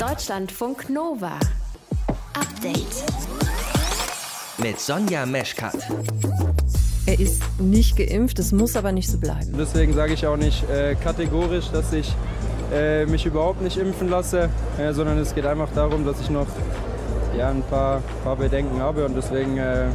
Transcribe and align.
Deutschlandfunk 0.00 0.88
Nova. 0.88 1.38
Update. 2.32 3.04
Mit 4.56 4.80
Sonja 4.80 5.26
Meschkat. 5.26 5.76
Er 7.04 7.20
ist 7.20 7.42
nicht 7.58 7.98
geimpft, 7.98 8.38
es 8.38 8.50
muss 8.50 8.76
aber 8.76 8.92
nicht 8.92 9.10
so 9.10 9.18
bleiben. 9.18 9.52
Deswegen 9.58 9.92
sage 9.92 10.14
ich 10.14 10.26
auch 10.26 10.38
nicht 10.38 10.66
äh, 10.70 10.94
kategorisch, 10.94 11.66
dass 11.70 11.92
ich 11.92 12.14
äh, 12.72 13.04
mich 13.04 13.26
überhaupt 13.26 13.60
nicht 13.60 13.76
impfen 13.76 14.08
lasse, 14.08 14.48
äh, 14.78 14.94
sondern 14.94 15.18
es 15.18 15.34
geht 15.34 15.44
einfach 15.44 15.68
darum, 15.74 16.06
dass 16.06 16.18
ich 16.22 16.30
noch 16.30 16.48
ja, 17.36 17.50
ein 17.50 17.62
paar, 17.64 18.02
paar 18.24 18.36
Bedenken 18.36 18.80
habe 18.80 19.04
und 19.04 19.14
deswegen 19.14 19.58
äh, 19.58 19.88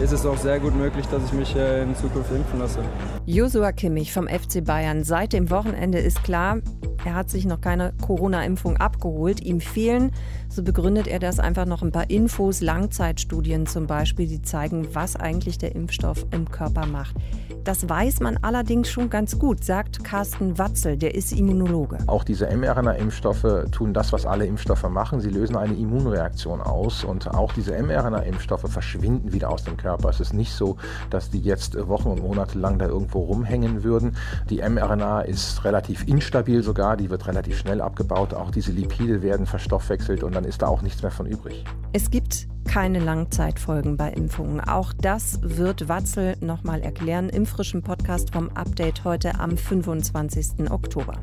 ist 0.00 0.12
es 0.12 0.24
auch 0.24 0.36
sehr 0.36 0.60
gut 0.60 0.76
möglich, 0.76 1.06
dass 1.08 1.24
ich 1.24 1.32
mich 1.32 1.56
äh, 1.56 1.82
in 1.82 1.94
Zukunft 1.96 2.30
impfen 2.30 2.60
lasse. 2.60 2.78
Josua 3.26 3.72
Kimmich 3.72 4.12
vom 4.12 4.28
FC 4.28 4.64
Bayern. 4.64 5.02
Seit 5.02 5.32
dem 5.32 5.50
Wochenende 5.50 5.98
ist 5.98 6.22
klar, 6.22 6.58
er 7.04 7.14
hat 7.14 7.30
sich 7.30 7.46
noch 7.46 7.60
keine 7.60 7.92
Corona-Impfung 8.00 8.76
abgeholt. 8.76 9.40
Ihm 9.40 9.60
fehlen, 9.60 10.12
so 10.48 10.62
begründet 10.62 11.08
er 11.08 11.18
das, 11.18 11.40
einfach 11.40 11.66
noch 11.66 11.82
ein 11.82 11.90
paar 11.90 12.10
Infos, 12.10 12.60
Langzeitstudien 12.60 13.66
zum 13.66 13.86
Beispiel, 13.86 14.28
die 14.28 14.42
zeigen, 14.42 14.88
was 14.94 15.16
eigentlich 15.16 15.58
der 15.58 15.74
Impfstoff 15.74 16.26
im 16.30 16.48
Körper 16.48 16.86
macht. 16.86 17.16
Das 17.64 17.88
weiß 17.88 18.20
man 18.20 18.38
allerdings 18.42 18.88
schon 18.88 19.10
ganz 19.10 19.38
gut, 19.38 19.64
sagt 19.64 20.02
Carsten 20.04 20.58
Watzel, 20.58 20.96
der 20.96 21.14
ist 21.14 21.32
Immunologe. 21.32 21.98
Auch 22.06 22.24
diese 22.24 22.46
mRNA-Impfstoffe 22.46 23.70
tun 23.72 23.92
das, 23.92 24.12
was 24.12 24.24
alle 24.24 24.46
Impfstoffe 24.46 24.88
machen. 24.88 25.20
Sie 25.20 25.28
lösen 25.28 25.56
eine 25.56 25.74
Immunreaktion 25.74 26.60
aus 26.60 27.04
und 27.04 27.28
auch 27.28 27.52
diese 27.52 27.72
mRNA-Impfstoffe 27.72 28.70
verschwinden 28.70 29.32
wieder 29.32 29.50
aus 29.50 29.64
dem 29.64 29.76
Körper. 29.76 29.87
Es 30.08 30.20
ist 30.20 30.34
nicht 30.34 30.52
so, 30.52 30.76
dass 31.10 31.30
die 31.30 31.40
jetzt 31.40 31.76
Wochen 31.88 32.08
und 32.08 32.22
Monate 32.22 32.58
lang 32.58 32.78
da 32.78 32.86
irgendwo 32.86 33.20
rumhängen 33.20 33.82
würden. 33.84 34.16
Die 34.50 34.58
mRNA 34.58 35.22
ist 35.22 35.64
relativ 35.64 36.06
instabil 36.06 36.62
sogar, 36.62 36.96
die 36.96 37.10
wird 37.10 37.26
relativ 37.26 37.58
schnell 37.58 37.80
abgebaut. 37.80 38.34
Auch 38.34 38.50
diese 38.50 38.72
Lipide 38.72 39.22
werden 39.22 39.46
verstoffwechselt 39.46 40.22
und 40.22 40.34
dann 40.34 40.44
ist 40.44 40.62
da 40.62 40.66
auch 40.66 40.82
nichts 40.82 41.02
mehr 41.02 41.10
von 41.10 41.26
übrig. 41.26 41.64
Es 41.92 42.10
gibt 42.10 42.48
keine 42.68 43.00
Langzeitfolgen 43.00 43.96
bei 43.96 44.10
Impfungen. 44.10 44.60
Auch 44.60 44.92
das 44.92 45.40
wird 45.42 45.88
Watzel 45.88 46.36
nochmal 46.40 46.82
erklären 46.82 47.30
im 47.30 47.46
frischen 47.46 47.82
Podcast 47.82 48.32
vom 48.32 48.50
Update 48.50 49.04
heute 49.04 49.40
am 49.40 49.56
25. 49.56 50.70
Oktober. 50.70 51.14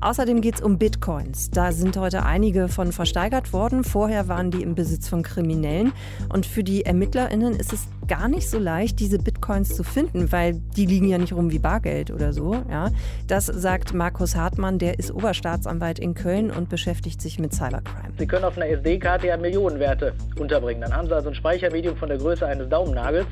Außerdem 0.00 0.40
geht 0.40 0.56
es 0.56 0.60
um 0.60 0.78
Bitcoins. 0.78 1.50
Da 1.50 1.72
sind 1.72 1.96
heute 1.96 2.24
einige 2.24 2.68
von 2.68 2.92
versteigert 2.92 3.52
worden. 3.52 3.84
Vorher 3.84 4.28
waren 4.28 4.50
die 4.50 4.62
im 4.62 4.74
Besitz 4.74 5.08
von 5.08 5.22
Kriminellen. 5.22 5.92
Und 6.32 6.46
für 6.46 6.62
die 6.62 6.84
ErmittlerInnen 6.84 7.54
ist 7.54 7.72
es 7.72 7.88
gar 8.06 8.28
nicht 8.28 8.48
so 8.48 8.58
leicht, 8.58 9.00
diese 9.00 9.18
Bitcoins 9.18 9.74
zu 9.74 9.82
finden, 9.82 10.32
weil 10.32 10.54
die 10.76 10.86
liegen 10.86 11.08
ja 11.08 11.18
nicht 11.18 11.32
rum 11.32 11.50
wie 11.50 11.58
Bargeld 11.58 12.10
oder 12.10 12.32
so. 12.32 12.54
Ja. 12.70 12.90
Das 13.26 13.46
sagt 13.46 13.92
Markus 13.92 14.34
Hartmann, 14.36 14.78
der 14.78 14.98
ist 14.98 15.10
Oberstaatsanwalt 15.10 15.98
in 15.98 16.14
Köln 16.14 16.50
und 16.50 16.68
beschäftigt 16.68 17.20
sich 17.20 17.38
mit 17.38 17.52
Cybercrime. 17.52 18.14
Sie 18.18 18.26
können 18.26 18.44
auf 18.44 18.56
einer 18.56 18.68
SD-Karte 18.68 19.26
ja 19.26 19.36
Millionenwerte 19.36 20.14
unterbringen. 20.38 20.80
Dann 20.80 20.94
haben 20.94 21.08
Sie 21.08 21.14
also 21.14 21.28
ein 21.28 21.34
Speichermedium 21.34 21.96
von 21.96 22.08
der 22.08 22.18
Größe 22.18 22.46
eines 22.46 22.68
Daumennagels 22.68 23.26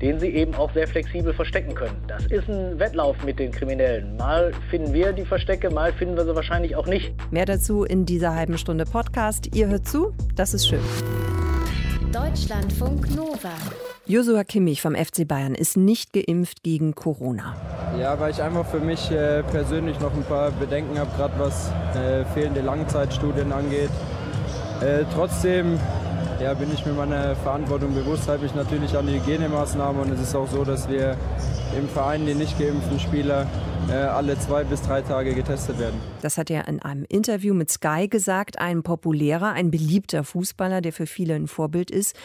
den 0.00 0.20
sie 0.20 0.28
eben 0.28 0.54
auch 0.54 0.72
sehr 0.72 0.86
flexibel 0.86 1.34
verstecken 1.34 1.74
können. 1.74 1.96
Das 2.06 2.24
ist 2.26 2.48
ein 2.48 2.78
Wettlauf 2.78 3.16
mit 3.24 3.38
den 3.38 3.50
Kriminellen. 3.50 4.16
Mal 4.16 4.52
finden 4.70 4.92
wir 4.92 5.12
die 5.12 5.24
Verstecke, 5.24 5.70
mal 5.70 5.92
finden 5.92 6.16
wir 6.16 6.24
sie 6.24 6.34
wahrscheinlich 6.34 6.76
auch 6.76 6.86
nicht. 6.86 7.12
Mehr 7.32 7.46
dazu 7.46 7.84
in 7.84 8.06
dieser 8.06 8.34
halben 8.34 8.58
Stunde 8.58 8.84
Podcast. 8.84 9.54
Ihr 9.54 9.68
hört 9.68 9.86
zu, 9.86 10.14
das 10.34 10.54
ist 10.54 10.68
schön. 10.68 10.80
Deutschlandfunk 12.12 13.14
Nova. 13.14 13.52
Josua 14.06 14.42
Kimmich 14.42 14.80
vom 14.80 14.94
FC 14.94 15.28
Bayern 15.28 15.54
ist 15.54 15.76
nicht 15.76 16.14
geimpft 16.14 16.62
gegen 16.62 16.94
Corona. 16.94 17.54
Ja, 18.00 18.18
weil 18.18 18.30
ich 18.30 18.42
einfach 18.42 18.64
für 18.64 18.80
mich 18.80 19.10
äh, 19.10 19.42
persönlich 19.42 20.00
noch 20.00 20.14
ein 20.14 20.22
paar 20.22 20.50
Bedenken 20.52 20.98
habe, 20.98 21.10
gerade 21.16 21.34
was 21.38 21.70
äh, 21.94 22.24
fehlende 22.32 22.62
Langzeitstudien 22.62 23.52
angeht. 23.52 23.90
Äh, 24.80 25.04
trotzdem 25.12 25.78
ja, 26.40 26.54
bin 26.54 26.72
ich 26.72 26.86
mir 26.86 26.92
meiner 26.92 27.34
Verantwortung 27.36 27.94
bewusst, 27.94 28.28
halte 28.28 28.46
ich 28.46 28.54
natürlich 28.54 28.96
an 28.96 29.06
die 29.06 29.14
Hygienemaßnahmen 29.14 30.02
und 30.02 30.12
es 30.12 30.20
ist 30.20 30.34
auch 30.34 30.48
so, 30.48 30.64
dass 30.64 30.88
wir 30.88 31.16
im 31.76 31.88
Verein 31.88 32.26
die 32.26 32.34
nicht 32.34 32.58
geimpften 32.58 33.00
Spieler 33.00 33.46
äh, 33.90 33.94
alle 33.94 34.38
zwei 34.38 34.64
bis 34.64 34.82
drei 34.82 35.02
Tage 35.02 35.34
getestet 35.34 35.78
werden. 35.78 36.00
Das 36.22 36.38
hat 36.38 36.50
er 36.50 36.68
in 36.68 36.80
einem 36.80 37.04
Interview 37.08 37.54
mit 37.54 37.70
Sky 37.70 38.08
gesagt, 38.08 38.58
ein 38.58 38.82
populärer, 38.82 39.52
ein 39.52 39.70
beliebter 39.70 40.24
Fußballer, 40.24 40.80
der 40.80 40.92
für 40.92 41.06
viele 41.06 41.34
ein 41.34 41.48
Vorbild 41.48 41.90
ist 41.90 42.16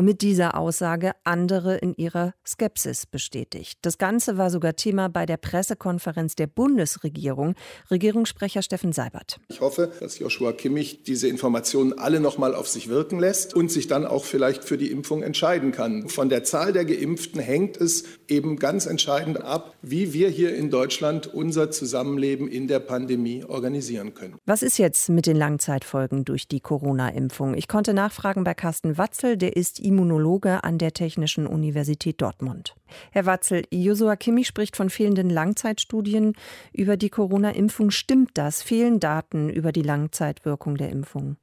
und 0.00 0.06
mit 0.06 0.22
dieser 0.22 0.56
Aussage 0.56 1.12
andere 1.24 1.76
in 1.76 1.94
ihrer 1.94 2.32
Skepsis 2.46 3.04
bestätigt. 3.04 3.78
Das 3.82 3.98
Ganze 3.98 4.38
war 4.38 4.48
sogar 4.48 4.74
Thema 4.74 5.10
bei 5.10 5.26
der 5.26 5.36
Pressekonferenz 5.36 6.34
der 6.36 6.46
Bundesregierung. 6.46 7.54
Regierungssprecher 7.90 8.62
Steffen 8.62 8.92
Seibert. 8.92 9.36
Ich 9.48 9.60
hoffe, 9.60 9.92
dass 10.00 10.18
Joshua 10.18 10.52
Kimmich 10.52 11.02
diese 11.02 11.28
Informationen 11.28 11.98
alle 11.98 12.18
noch 12.18 12.38
mal 12.38 12.54
auf 12.54 12.66
sich 12.66 12.88
wirken 12.88 13.18
lässt 13.18 13.52
und 13.52 13.70
sich 13.70 13.88
dann 13.88 14.06
auch 14.06 14.24
vielleicht 14.24 14.64
für 14.64 14.78
die 14.78 14.90
Impfung 14.90 15.22
entscheiden 15.22 15.70
kann. 15.70 16.08
Von 16.08 16.30
der 16.30 16.44
Zahl 16.44 16.72
der 16.72 16.86
Geimpften 16.86 17.38
hängt 17.38 17.76
es 17.76 18.04
eben 18.26 18.56
ganz 18.56 18.86
entscheidend 18.86 19.42
ab, 19.42 19.74
wie 19.82 20.14
wir 20.14 20.30
hier 20.30 20.56
in 20.56 20.70
Deutschland 20.70 21.26
unser 21.26 21.70
Zusammenleben 21.70 22.48
in 22.48 22.68
der 22.68 22.78
Pandemie 22.78 23.44
organisieren 23.44 24.14
können. 24.14 24.36
Was 24.46 24.62
ist 24.62 24.78
jetzt 24.78 25.10
mit 25.10 25.26
den 25.26 25.36
Langzeitfolgen 25.36 26.24
durch 26.24 26.48
die 26.48 26.60
Corona-Impfung? 26.60 27.52
Ich 27.52 27.68
konnte 27.68 27.92
nachfragen 27.92 28.44
bei 28.44 28.54
Carsten 28.54 28.96
Watzel, 28.96 29.36
der 29.36 29.56
ist 29.56 29.78
Immunologe 29.90 30.62
an 30.62 30.78
der 30.78 30.92
Technischen 30.92 31.48
Universität 31.48 32.22
Dortmund. 32.22 32.76
Herr 33.10 33.26
Watzel, 33.26 33.64
Josua 33.72 34.14
Kimmich 34.14 34.46
spricht 34.46 34.76
von 34.76 34.88
fehlenden 34.88 35.28
Langzeitstudien 35.28 36.34
über 36.72 36.96
die 36.96 37.10
Corona-Impfung. 37.10 37.90
Stimmt 37.90 38.30
das? 38.34 38.62
Fehlen 38.62 39.00
Daten 39.00 39.50
über 39.50 39.72
die 39.72 39.82
Langzeitwirkung 39.82 40.76
der 40.76 40.90
Impfung? 40.90 41.38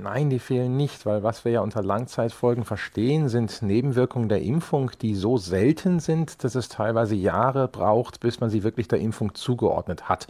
Nein, 0.00 0.30
die 0.30 0.38
fehlen 0.38 0.76
nicht, 0.76 1.04
weil 1.04 1.22
was 1.22 1.44
wir 1.44 1.52
ja 1.52 1.60
unter 1.60 1.82
Langzeitfolgen 1.82 2.64
verstehen, 2.64 3.28
sind 3.28 3.60
Nebenwirkungen 3.60 4.30
der 4.30 4.40
Impfung, 4.40 4.90
die 5.02 5.14
so 5.14 5.36
selten 5.36 6.00
sind, 6.00 6.44
dass 6.44 6.54
es 6.54 6.70
teilweise 6.70 7.14
Jahre 7.14 7.68
braucht, 7.68 8.20
bis 8.20 8.40
man 8.40 8.48
sie 8.48 8.62
wirklich 8.62 8.88
der 8.88 9.00
Impfung 9.00 9.34
zugeordnet 9.34 10.08
hat. 10.08 10.28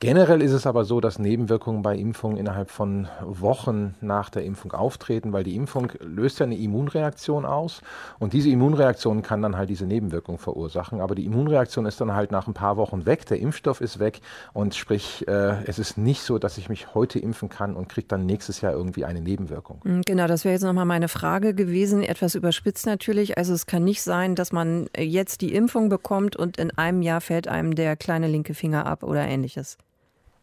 Generell 0.00 0.42
ist 0.42 0.52
es 0.52 0.66
aber 0.66 0.84
so, 0.84 1.00
dass 1.00 1.18
Nebenwirkungen 1.18 1.82
bei 1.82 1.96
Impfungen 1.96 2.36
innerhalb 2.36 2.70
von 2.70 3.08
Wochen 3.20 3.94
nach 4.00 4.30
der 4.30 4.44
Impfung 4.44 4.72
auftreten, 4.72 5.32
weil 5.32 5.44
die 5.44 5.54
Impfung 5.54 5.92
löst 6.00 6.40
ja 6.40 6.46
eine 6.46 6.56
Immunreaktion 6.56 7.44
aus 7.44 7.82
und 8.18 8.32
diese 8.32 8.50
Immunreaktion 8.50 9.22
kann 9.22 9.42
dann 9.42 9.56
halt 9.56 9.70
diese 9.70 9.86
Nebenwirkung 9.86 10.38
verursachen. 10.38 11.00
Aber 11.00 11.14
die 11.14 11.24
Immunreaktion 11.24 11.86
ist 11.86 12.00
dann 12.00 12.14
halt 12.14 12.32
nach 12.32 12.48
ein 12.48 12.54
paar 12.54 12.76
Wochen 12.76 13.06
weg, 13.06 13.26
der 13.26 13.38
Impfstoff 13.38 13.80
ist 13.80 13.98
weg 13.98 14.20
und 14.52 14.74
sprich, 14.74 15.26
äh, 15.28 15.62
es 15.66 15.78
ist 15.78 15.98
nicht 15.98 16.22
so, 16.22 16.38
dass 16.38 16.58
ich 16.58 16.68
mich 16.68 16.94
heute 16.94 17.18
impfen 17.18 17.48
kann 17.48 17.74
und 17.74 17.88
kriege 17.88 18.08
dann 18.08 18.26
nächstes 18.26 18.60
Jahr 18.60 18.72
irgendwie 18.72 18.87
eine 19.04 19.20
Nebenwirkung. 19.20 19.80
Hm, 19.84 20.02
genau, 20.02 20.26
das 20.26 20.44
wäre 20.44 20.52
jetzt 20.52 20.62
nochmal 20.62 20.84
meine 20.84 21.08
Frage 21.08 21.54
gewesen, 21.54 22.02
etwas 22.02 22.34
überspitzt 22.34 22.86
natürlich. 22.86 23.38
Also 23.38 23.54
es 23.54 23.66
kann 23.66 23.84
nicht 23.84 24.02
sein, 24.02 24.34
dass 24.34 24.52
man 24.52 24.88
jetzt 24.96 25.40
die 25.40 25.54
Impfung 25.54 25.88
bekommt 25.88 26.36
und 26.36 26.56
in 26.58 26.70
einem 26.72 27.02
Jahr 27.02 27.20
fällt 27.20 27.48
einem 27.48 27.74
der 27.74 27.96
kleine 27.96 28.28
linke 28.28 28.54
Finger 28.54 28.86
ab 28.86 29.02
oder 29.02 29.26
ähnliches. 29.26 29.78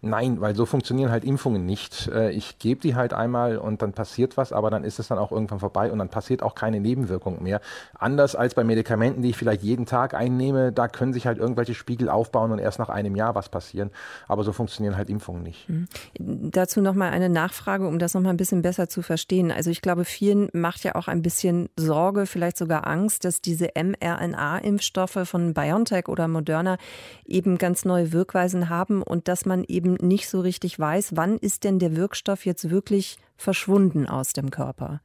Nein, 0.02 0.40
weil 0.40 0.56
so 0.56 0.66
funktionieren 0.66 1.10
halt 1.10 1.24
Impfungen 1.24 1.66
nicht. 1.66 2.10
Äh, 2.14 2.30
ich 2.32 2.60
gebe 2.60 2.80
die 2.80 2.96
halt 2.96 3.14
einmal 3.14 3.58
und 3.58 3.82
dann 3.82 3.94
passiert 3.94 4.38
was, 4.38 4.54
aber 4.54 4.70
dann 4.70 4.84
ist 4.84 5.00
es 5.00 5.08
dann 5.08 5.18
auch 5.18 5.32
irgendwann 5.32 5.60
vorbei 5.60 5.92
und 5.92 5.98
dann 5.98 6.10
passiert 6.10 6.44
auch 6.44 6.54
keine 6.54 6.80
Nebenwirkung 6.80 7.42
mehr. 7.42 7.60
Anders 7.98 8.36
als 8.36 8.54
bei 8.54 8.64
Medikamenten, 8.64 9.24
die 9.24 9.32
ich 9.32 9.38
vielleicht 9.38 9.64
jeden 9.64 9.86
Tag 9.86 10.14
einnehme, 10.14 10.72
da 10.72 10.88
können 10.88 11.14
sich 11.14 11.26
halt 11.26 11.40
irgendwelche 11.40 11.74
Spiegel 11.74 12.10
aufbauen 12.10 12.52
und 12.52 12.60
erst 12.60 12.78
nach 12.78 12.90
einem 12.90 13.16
Jahr 13.16 13.34
was 13.34 13.50
passieren. 13.50 13.90
Aber 14.28 14.44
so 14.44 14.52
funktionieren 14.52 14.96
halt 14.96 15.10
Impfungen 15.10 15.42
nicht. 15.42 15.68
Mhm. 15.70 15.88
Dazu 16.20 16.82
nochmal 16.82 17.12
eine 17.12 17.30
Nachfrage, 17.30 17.88
um 17.88 17.98
das 17.98 18.14
nochmal 18.14 18.34
ein 18.34 18.38
bisschen 18.38 18.62
besser 18.62 18.88
zu 18.88 19.02
verstehen. 19.02 19.52
Also 19.52 19.72
ich 19.72 19.82
glaube, 19.82 20.06
vielen 20.06 20.50
macht 20.54 20.84
ja 20.84 20.96
auch 20.96 21.08
ein 21.08 21.22
bisschen 21.22 21.70
Sorge, 21.78 22.26
vielleicht 22.26 22.58
sogar 22.58 22.86
Angst, 22.86 23.26
dass 23.26 23.42
diese 23.42 23.70
mRNA-Impfstoffe 23.76 25.20
von 25.24 25.54
BioNTech 25.54 26.10
oder 26.10 26.28
Moderna 26.28 26.78
eben 27.26 27.58
ganz 27.58 27.86
neue 27.86 28.12
Wirkweisen 28.12 28.70
haben 28.70 29.02
und 29.02 29.28
dass 29.28 29.46
man 29.46 29.64
eben 29.64 29.85
nicht 29.94 30.30
so 30.30 30.40
richtig 30.42 30.80
weiß, 30.80 31.16
wann 31.16 31.38
ist 31.38 31.64
denn 31.64 31.80
der 31.80 31.96
Wirkstoff 31.96 32.46
jetzt 32.46 32.70
wirklich 32.70 33.18
verschwunden 33.38 34.08
aus 34.08 34.34
dem 34.34 34.52
Körper? 34.52 35.02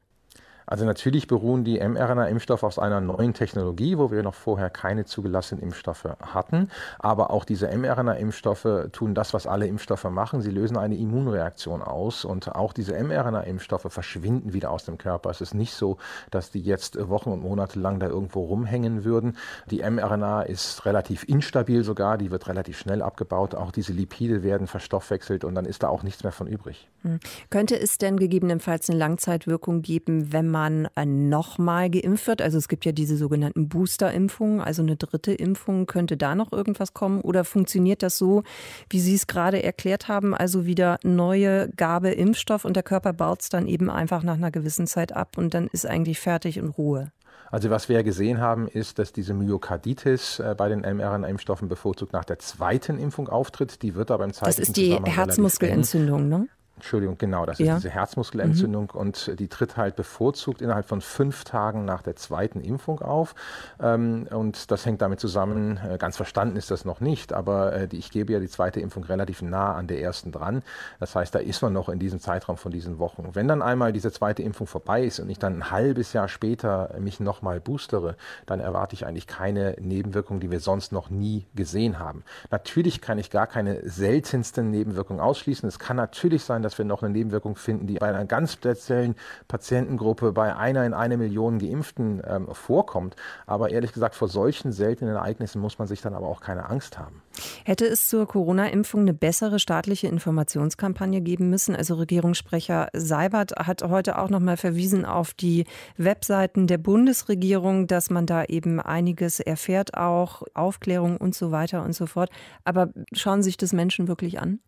Also 0.71 0.85
natürlich 0.85 1.27
beruhen 1.27 1.65
die 1.65 1.81
mRNA-Impfstoffe 1.81 2.63
auf 2.63 2.79
einer 2.79 3.01
neuen 3.01 3.35
Technologie, 3.35 3.99
wo 3.99 4.13
wir 4.13 4.23
noch 4.23 4.35
vorher 4.35 4.71
keine 4.71 5.05
zugelassenen 5.05 5.65
Impfstoffe 5.65 6.07
hatten. 6.21 6.71
Aber 7.01 7.33
auch 7.33 7.45
diese 7.45 7.67
mRNA-Impfstoffe 7.67 8.89
tun 8.93 9.15
das, 9.15 9.35
was 9.35 9.49
alle 9.49 9.67
Impfstoffe 9.67 10.05
machen. 10.05 10.43
Sie 10.43 10.51
lösen 10.53 10.77
eine 10.77 10.97
Immunreaktion 10.97 11.83
aus. 11.83 12.25
Und 12.25 12.55
auch 12.55 12.73
diese 12.73 12.95
mRNA-Impfstoffe 12.95 13.87
verschwinden 13.89 14.53
wieder 14.53 14.71
aus 14.71 14.85
dem 14.85 14.97
Körper. 14.97 15.31
Es 15.31 15.41
ist 15.41 15.55
nicht 15.55 15.75
so, 15.75 15.99
dass 16.31 16.53
die 16.53 16.61
jetzt 16.61 17.09
Wochen 17.09 17.31
und 17.31 17.43
Monate 17.43 17.81
lang 17.81 17.99
da 17.99 18.07
irgendwo 18.07 18.45
rumhängen 18.45 19.05
würden. 19.05 19.37
Die 19.73 19.83
mRNA 19.83 20.43
ist 20.43 20.87
relativ 20.87 21.25
instabil 21.25 21.83
sogar. 21.83 22.17
Die 22.17 22.31
wird 22.31 22.47
relativ 22.47 22.79
schnell 22.79 23.03
abgebaut. 23.03 23.57
Auch 23.57 23.73
diese 23.73 23.93
Lipide 23.93 24.45
werden 24.45 24.69
verstoffwechselt 24.69 25.43
und 25.43 25.57
dann 25.57 25.65
ist 25.65 25.83
da 25.83 25.89
auch 25.89 26.05
nichts 26.05 26.23
mehr 26.23 26.33
von 26.33 26.47
übrig. 26.47 26.89
Hm. 27.03 27.19
Könnte 27.51 27.77
es 27.77 27.99
denn 27.99 28.19
gegebenenfalls 28.19 28.89
eine 28.89 29.01
Langzeitwirkung 29.01 29.83
geben, 29.83 30.33
wenn 30.33 30.49
man 30.49 30.60
man 30.61 30.89
äh, 30.95 31.07
nochmal 31.07 31.89
geimpft 31.89 32.27
wird? 32.27 32.43
Also 32.43 32.59
es 32.59 32.69
gibt 32.69 32.85
ja 32.85 32.93
diese 32.93 33.17
sogenannten 33.17 33.69
Booster-Impfungen, 33.69 34.61
also 34.61 34.83
eine 34.83 34.97
dritte 34.97 35.33
Impfung. 35.33 35.87
Könnte 35.87 36.17
da 36.17 36.35
noch 36.35 36.53
irgendwas 36.53 36.93
kommen? 36.93 37.23
Oder 37.23 37.45
funktioniert 37.45 38.03
das 38.03 38.19
so, 38.19 38.43
wie 38.91 39.01
Sie 39.01 39.15
es 39.15 39.27
gerade 39.27 39.63
erklärt 39.63 40.09
haben, 40.09 40.35
also 40.35 40.67
wieder 40.67 40.99
neue 41.03 41.71
Gabe 41.77 42.11
Impfstoff 42.11 42.65
und 42.65 42.75
der 42.75 42.83
Körper 42.83 43.13
baut 43.13 43.43
es 43.43 43.49
dann 43.49 43.67
eben 43.67 43.89
einfach 43.89 44.23
nach 44.23 44.35
einer 44.35 44.51
gewissen 44.51 44.87
Zeit 44.87 45.13
ab 45.13 45.39
und 45.39 45.55
dann 45.55 45.69
ist 45.69 45.87
eigentlich 45.87 46.21
fertig 46.21 46.59
in 46.59 46.69
Ruhe? 46.69 47.11
Also 47.51 47.71
was 47.71 47.89
wir 47.89 47.97
ja 47.97 48.03
gesehen 48.03 48.41
haben, 48.41 48.69
ist, 48.69 48.99
dass 48.99 49.13
diese 49.13 49.35
Myokarditis 49.35 50.39
äh, 50.39 50.55
bei 50.57 50.69
den 50.69 50.81
mRNA-Impfstoffen 50.83 51.69
bevorzugt 51.69 52.13
nach 52.13 52.25
der 52.25 52.39
zweiten 52.39 52.99
Impfung 52.99 53.29
auftritt. 53.29 53.83
Die 53.83 53.95
wird 53.97 54.11
aber 54.11 54.25
im 54.25 54.33
zeitlichen 54.33 54.61
Das 54.61 54.69
ist 54.69 54.77
die 54.77 54.95
Herzmuskelentzündung, 55.11 56.29
ne? 56.29 56.49
Entschuldigung, 56.81 57.19
genau, 57.19 57.45
das 57.45 57.59
ja. 57.59 57.75
ist 57.75 57.85
diese 57.85 57.91
Herzmuskelentzündung 57.93 58.91
mhm. 58.95 58.99
und 59.01 59.39
die 59.39 59.49
tritt 59.49 59.77
halt 59.77 59.97
bevorzugt 59.97 60.63
innerhalb 60.63 60.87
von 60.87 61.03
fünf 61.03 61.45
Tagen 61.45 61.85
nach 61.85 62.01
der 62.01 62.17
zweiten 62.17 62.61
Impfung 62.61 63.03
auf. 63.03 63.35
Ähm, 63.81 64.27
und 64.31 64.71
das 64.71 64.87
hängt 64.87 65.03
damit 65.03 65.21
zusammen, 65.21 65.79
äh, 65.79 65.99
ganz 65.99 66.17
verstanden 66.17 66.57
ist 66.57 66.71
das 66.71 66.87
noch 66.87 67.01
nicht, 67.01 67.35
aber 67.35 67.75
äh, 67.75 67.89
ich 67.93 68.11
gebe 68.11 68.33
ja 68.33 68.41
die 68.41 68.49
zweite 68.49 68.81
Impfung 68.81 69.05
relativ 69.05 69.43
nah 69.43 69.75
an 69.75 69.89
der 69.89 70.01
ersten 70.01 70.33
dran. 70.33 70.63
Das 70.99 71.15
heißt, 71.15 71.35
da 71.35 71.39
ist 71.39 71.61
man 71.61 71.75
noch 71.75 71.91
in 71.91 71.99
diesem 71.99 72.19
Zeitraum 72.19 72.57
von 72.57 72.73
diesen 72.73 72.99
Wochen. 72.99 73.29
Wenn 73.35 73.47
dann 73.47 73.61
einmal 73.61 73.93
diese 73.93 74.11
zweite 74.11 74.43
Impfung 74.43 74.67
vorbei 74.67 75.05
ist 75.05 75.21
und 75.21 75.29
ich 75.29 75.39
dann 75.39 75.59
ein 75.59 75.71
halbes 75.71 76.15
Jahr 76.15 76.29
später 76.29 76.95
mich 76.99 77.21
nochmal 77.21 77.61
boostere, 77.61 78.17
dann 78.47 78.61
erwarte 78.61 78.95
ich 78.95 79.05
eigentlich 79.05 79.27
keine 79.27 79.77
Nebenwirkungen, 79.79 80.41
die 80.41 80.51
wir 80.51 80.61
sonst 80.61 80.93
noch 80.93 81.11
nie 81.11 81.47
gesehen 81.55 81.99
haben. 81.99 82.25
Natürlich 82.51 83.03
kann 83.03 83.19
ich 83.19 83.31
gar 83.31 83.47
keine 83.47 83.87
seltensten 83.89 84.71
Nebenwirkungen 84.71 85.21
ausschließen. 85.21 85.69
Es 85.69 85.79
kann 85.79 85.97
natürlich 85.97 86.45
sein, 86.45 86.63
dass 86.63 86.70
dass 86.71 86.79
wir 86.79 86.85
noch 86.85 87.03
eine 87.03 87.13
Nebenwirkung 87.13 87.57
finden, 87.57 87.89
die 87.89 87.95
bei 87.95 88.09
einer 88.09 88.25
ganz 88.25 88.53
speziellen 88.53 89.17
Patientengruppe, 89.49 90.31
bei 90.31 90.55
einer 90.55 90.87
in 90.87 90.95
eine 90.95 91.17
Million 91.17 91.59
Geimpften 91.59 92.23
ähm, 92.25 92.47
vorkommt. 92.53 93.17
Aber 93.47 93.71
ehrlich 93.71 93.93
gesagt, 93.93 94.15
vor 94.15 94.29
solchen 94.29 94.71
seltenen 94.71 95.17
Ereignissen 95.17 95.61
muss 95.61 95.81
man 95.81 95.89
sich 95.89 96.01
dann 96.01 96.15
aber 96.15 96.29
auch 96.29 96.41
keine 96.41 96.69
Angst 96.69 96.97
haben. 96.97 97.23
Hätte 97.65 97.87
es 97.87 98.09
zur 98.09 98.27
Corona-Impfung 98.29 99.01
eine 99.01 99.15
bessere 99.15 99.59
staatliche 99.59 100.07
Informationskampagne 100.07 101.21
geben 101.21 101.51
müssen? 101.51 101.75
Also 101.75 101.95
Regierungssprecher 101.95 102.89
Seibert 102.93 103.53
hat 103.57 103.83
heute 103.83 104.19
auch 104.19 104.31
noch 104.31 104.41
mal 104.41 104.57
verwiesen 104.57 105.05
auf 105.05 105.35
die 105.35 105.65
Webseiten 105.97 106.69
der 106.69 106.79
Bundesregierung, 106.79 107.89
dass 107.89 108.11
man 108.11 108.27
da 108.27 108.45
eben 108.45 108.79
einiges 108.81 109.41
erfährt, 109.41 109.97
auch 109.97 110.43
Aufklärung 110.55 111.17
und 111.17 111.35
so 111.35 111.51
weiter 111.51 111.83
und 111.83 111.95
so 111.95 112.07
fort. 112.07 112.31
Aber 112.65 112.91
schauen 113.13 113.43
sich 113.43 113.57
das 113.57 113.73
Menschen 113.73 114.07
wirklich 114.07 114.39
an? 114.39 114.61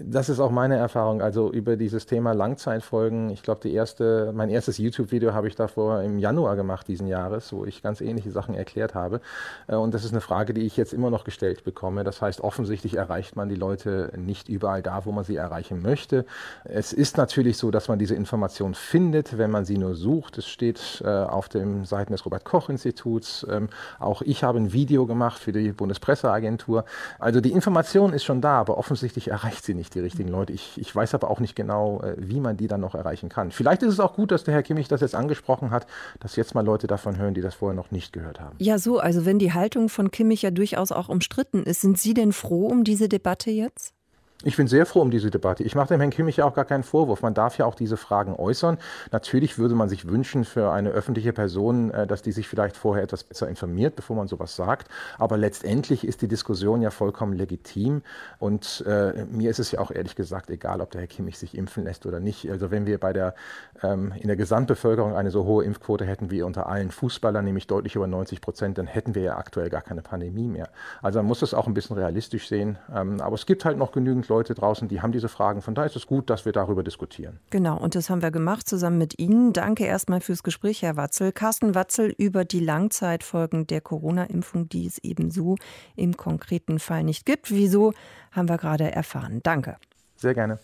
Das 0.00 0.28
ist 0.28 0.38
auch 0.38 0.50
meine 0.50 0.76
Erfahrung. 0.76 1.22
Also 1.22 1.50
über 1.50 1.76
dieses 1.76 2.04
Thema 2.04 2.32
Langzeitfolgen. 2.32 3.30
Ich 3.30 3.42
glaube, 3.42 3.60
die 3.62 3.72
erste, 3.72 4.32
mein 4.34 4.50
erstes 4.50 4.76
YouTube-Video 4.76 5.32
habe 5.32 5.48
ich 5.48 5.56
davor 5.56 6.02
im 6.02 6.18
Januar 6.18 6.56
gemacht 6.56 6.86
diesen 6.88 7.06
Jahres, 7.06 7.52
wo 7.52 7.64
ich 7.64 7.82
ganz 7.82 8.00
ähnliche 8.02 8.30
Sachen 8.30 8.54
erklärt 8.54 8.94
habe. 8.94 9.20
Äh, 9.66 9.76
und 9.76 9.94
das 9.94 10.04
ist 10.04 10.12
eine 10.12 10.20
Frage, 10.20 10.52
die 10.52 10.62
ich 10.62 10.76
jetzt 10.76 10.92
immer 10.92 11.10
noch 11.10 11.24
gestellt 11.24 11.64
bekomme. 11.64 12.04
Das 12.04 12.20
heißt, 12.20 12.42
offensichtlich 12.42 12.96
erreicht 12.96 13.34
man 13.34 13.48
die 13.48 13.54
Leute 13.54 14.12
nicht 14.16 14.48
überall 14.48 14.82
da, 14.82 15.06
wo 15.06 15.12
man 15.12 15.24
sie 15.24 15.36
erreichen 15.36 15.80
möchte. 15.80 16.26
Es 16.64 16.92
ist 16.92 17.16
natürlich 17.16 17.56
so, 17.56 17.70
dass 17.70 17.88
man 17.88 17.98
diese 17.98 18.14
Information 18.14 18.74
findet, 18.74 19.38
wenn 19.38 19.50
man 19.50 19.64
sie 19.64 19.78
nur 19.78 19.94
sucht. 19.94 20.36
Es 20.36 20.46
steht 20.46 21.02
äh, 21.02 21.08
auf 21.08 21.48
den 21.48 21.86
Seiten 21.86 22.12
des 22.12 22.26
Robert-Koch-Instituts. 22.26 23.46
Ähm, 23.50 23.68
auch 23.98 24.20
ich 24.20 24.44
habe 24.44 24.58
ein 24.58 24.72
Video 24.72 25.06
gemacht 25.06 25.38
für 25.38 25.52
die 25.52 25.72
Bundespresseagentur. 25.72 26.84
Also 27.18 27.40
die 27.40 27.52
Information 27.52 28.12
ist 28.12 28.24
schon 28.24 28.42
da, 28.42 28.60
aber 28.60 28.76
offensichtlich 28.76 29.28
erreicht 29.28 29.64
sie 29.64 29.77
nicht 29.78 29.94
die 29.94 30.00
richtigen 30.00 30.28
Leute. 30.28 30.52
Ich, 30.52 30.76
ich 30.76 30.94
weiß 30.94 31.14
aber 31.14 31.30
auch 31.30 31.40
nicht 31.40 31.56
genau, 31.56 32.02
äh, 32.02 32.14
wie 32.18 32.40
man 32.40 32.56
die 32.56 32.66
dann 32.66 32.80
noch 32.80 32.94
erreichen 32.94 33.28
kann. 33.28 33.50
Vielleicht 33.50 33.82
ist 33.82 33.94
es 33.94 34.00
auch 34.00 34.14
gut, 34.14 34.30
dass 34.30 34.44
der 34.44 34.54
Herr 34.54 34.62
Kimmich 34.62 34.88
das 34.88 35.00
jetzt 35.00 35.14
angesprochen 35.14 35.70
hat, 35.70 35.86
dass 36.20 36.36
jetzt 36.36 36.54
mal 36.54 36.64
Leute 36.64 36.86
davon 36.86 37.16
hören, 37.16 37.34
die 37.34 37.40
das 37.40 37.54
vorher 37.54 37.74
noch 37.74 37.90
nicht 37.90 38.12
gehört 38.12 38.40
haben. 38.40 38.56
Ja, 38.58 38.78
so, 38.78 38.98
also 38.98 39.24
wenn 39.24 39.38
die 39.38 39.52
Haltung 39.54 39.88
von 39.88 40.10
Kimmich 40.10 40.42
ja 40.42 40.50
durchaus 40.50 40.92
auch 40.92 41.08
umstritten 41.08 41.62
ist, 41.62 41.80
sind 41.80 41.98
Sie 41.98 42.12
denn 42.12 42.32
froh 42.32 42.66
um 42.66 42.84
diese 42.84 43.08
Debatte 43.08 43.50
jetzt? 43.50 43.94
Ich 44.44 44.56
bin 44.56 44.68
sehr 44.68 44.86
froh 44.86 45.00
um 45.00 45.10
diese 45.10 45.30
Debatte. 45.32 45.64
Ich 45.64 45.74
mache 45.74 45.88
dem 45.88 45.98
Herrn 45.98 46.10
Kimmich 46.10 46.36
ja 46.36 46.44
auch 46.44 46.54
gar 46.54 46.64
keinen 46.64 46.84
Vorwurf. 46.84 47.22
Man 47.22 47.34
darf 47.34 47.58
ja 47.58 47.66
auch 47.66 47.74
diese 47.74 47.96
Fragen 47.96 48.36
äußern. 48.36 48.78
Natürlich 49.10 49.58
würde 49.58 49.74
man 49.74 49.88
sich 49.88 50.06
wünschen 50.06 50.44
für 50.44 50.70
eine 50.70 50.90
öffentliche 50.90 51.32
Person, 51.32 51.90
äh, 51.90 52.06
dass 52.06 52.22
die 52.22 52.30
sich 52.30 52.46
vielleicht 52.46 52.76
vorher 52.76 53.02
etwas 53.02 53.24
besser 53.24 53.48
informiert, 53.48 53.96
bevor 53.96 54.14
man 54.14 54.28
sowas 54.28 54.54
sagt. 54.54 54.86
Aber 55.18 55.36
letztendlich 55.36 56.06
ist 56.06 56.22
die 56.22 56.28
Diskussion 56.28 56.82
ja 56.82 56.90
vollkommen 56.90 57.32
legitim. 57.32 58.02
Und 58.38 58.84
äh, 58.86 59.24
mir 59.24 59.50
ist 59.50 59.58
es 59.58 59.72
ja 59.72 59.80
auch 59.80 59.90
ehrlich 59.90 60.14
gesagt 60.14 60.50
egal, 60.50 60.80
ob 60.82 60.92
der 60.92 61.00
Herr 61.00 61.08
Kimmich 61.08 61.36
sich 61.36 61.58
impfen 61.58 61.82
lässt 61.82 62.06
oder 62.06 62.20
nicht. 62.20 62.48
Also 62.48 62.70
wenn 62.70 62.86
wir 62.86 62.98
bei 62.98 63.12
der, 63.12 63.34
ähm, 63.82 64.14
in 64.20 64.28
der 64.28 64.36
Gesamtbevölkerung 64.36 65.16
eine 65.16 65.32
so 65.32 65.46
hohe 65.46 65.64
Impfquote 65.64 66.04
hätten 66.04 66.30
wie 66.30 66.42
unter 66.42 66.68
allen 66.68 66.92
Fußballern, 66.92 67.44
nämlich 67.44 67.66
deutlich 67.66 67.96
über 67.96 68.06
90 68.06 68.40
Prozent, 68.40 68.78
dann 68.78 68.86
hätten 68.86 69.16
wir 69.16 69.22
ja 69.22 69.36
aktuell 69.36 69.68
gar 69.68 69.82
keine 69.82 70.02
Pandemie 70.02 70.46
mehr. 70.46 70.68
Also 71.02 71.18
man 71.18 71.26
muss 71.26 71.40
das 71.40 71.54
auch 71.54 71.66
ein 71.66 71.74
bisschen 71.74 71.96
realistisch 71.96 72.46
sehen. 72.46 72.78
Ähm, 72.94 73.20
aber 73.20 73.34
es 73.34 73.44
gibt 73.44 73.64
halt 73.64 73.78
noch 73.78 73.90
genügend 73.90 74.27
Leute 74.28 74.54
draußen, 74.54 74.88
die 74.88 75.00
haben 75.00 75.12
diese 75.12 75.28
Fragen. 75.28 75.62
Von 75.62 75.74
daher 75.74 75.88
ist 75.88 75.96
es 75.96 76.06
gut, 76.06 76.30
dass 76.30 76.44
wir 76.44 76.52
darüber 76.52 76.82
diskutieren. 76.82 77.40
Genau, 77.50 77.78
und 77.78 77.94
das 77.94 78.10
haben 78.10 78.22
wir 78.22 78.30
gemacht 78.30 78.68
zusammen 78.68 78.98
mit 78.98 79.18
Ihnen. 79.18 79.52
Danke 79.52 79.84
erstmal 79.84 80.20
fürs 80.20 80.42
Gespräch, 80.42 80.82
Herr 80.82 80.96
Watzel. 80.96 81.32
Carsten 81.32 81.74
Watzel 81.74 82.14
über 82.16 82.44
die 82.44 82.60
Langzeitfolgen 82.60 83.66
der 83.66 83.80
Corona-Impfung, 83.80 84.68
die 84.68 84.86
es 84.86 84.98
eben 84.98 85.30
so 85.30 85.56
im 85.96 86.16
konkreten 86.16 86.78
Fall 86.78 87.04
nicht 87.04 87.26
gibt. 87.26 87.50
Wieso, 87.50 87.92
haben 88.32 88.48
wir 88.48 88.58
gerade 88.58 88.90
erfahren. 88.90 89.40
Danke. 89.42 89.76
Sehr 90.16 90.34
gerne. 90.34 90.58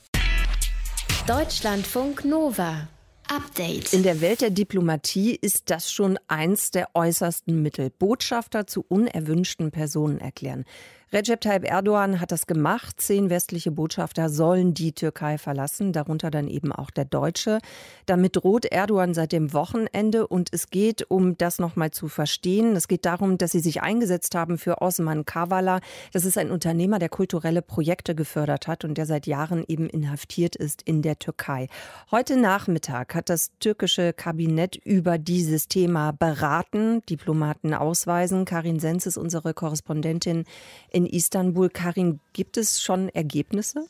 Deutschlandfunk 1.26 2.24
Nova. 2.24 2.88
Update. 3.28 3.94
In 3.94 4.02
der 4.02 4.20
Welt 4.20 4.42
der 4.42 4.50
Diplomatie 4.50 5.34
ist 5.34 5.70
das 5.70 5.90
schon 5.90 6.18
eins 6.28 6.70
der 6.70 6.94
äußersten 6.94 7.62
Mittel. 7.62 7.90
Botschafter 7.90 8.66
zu 8.66 8.84
unerwünschten 8.86 9.70
Personen 9.70 10.18
erklären. 10.18 10.64
Recep 11.12 11.40
Tayyip 11.40 11.70
Erdogan 11.70 12.20
hat 12.20 12.32
das 12.32 12.46
gemacht. 12.46 13.00
Zehn 13.00 13.30
westliche 13.30 13.70
Botschafter 13.70 14.28
sollen 14.30 14.74
die 14.74 14.92
Türkei 14.92 15.38
verlassen, 15.38 15.92
darunter 15.92 16.30
dann 16.30 16.48
eben 16.48 16.72
auch 16.72 16.90
der 16.90 17.04
Deutsche. 17.04 17.58
Damit 18.06 18.36
droht 18.36 18.64
Erdogan 18.64 19.14
seit 19.14 19.32
dem 19.32 19.52
Wochenende 19.52 20.26
und 20.26 20.48
es 20.52 20.70
geht, 20.70 21.08
um 21.08 21.38
das 21.38 21.58
nochmal 21.58 21.90
zu 21.92 22.08
verstehen, 22.08 22.74
es 22.74 22.88
geht 22.88 23.04
darum, 23.04 23.38
dass 23.38 23.52
sie 23.52 23.60
sich 23.60 23.82
eingesetzt 23.82 24.34
haben 24.34 24.58
für 24.58 24.80
Osman 24.82 25.24
Kavala. 25.24 25.80
Das 26.12 26.24
ist 26.24 26.36
ein 26.36 26.50
Unternehmer, 26.50 26.98
der 26.98 27.08
kulturelle 27.10 27.62
Projekte 27.62 28.14
gefördert 28.14 28.66
hat 28.66 28.84
und 28.84 28.98
der 28.98 29.06
seit 29.06 29.26
Jahren 29.26 29.64
eben 29.68 29.88
inhaftiert 29.88 30.56
ist 30.56 30.82
in 30.82 31.02
der 31.02 31.18
Türkei. 31.18 31.68
Heute 32.10 32.36
Nachmittag 32.36 33.14
hat 33.14 33.28
das 33.28 33.52
türkische 33.60 34.12
Kabinett 34.12 34.76
über 34.76 35.18
dieses 35.18 35.68
Thema 35.68 36.12
beraten, 36.12 37.02
Diplomaten 37.08 37.74
ausweisen. 37.74 38.44
Karin 38.44 38.80
Sens 38.80 39.06
ist 39.06 39.16
unsere 39.16 39.54
Korrespondentin 39.54 40.44
in 40.94 41.06
Istanbul. 41.06 41.68
Karin, 41.68 42.20
gibt 42.32 42.56
es 42.56 42.80
schon 42.80 43.08
Ergebnisse? 43.08 43.86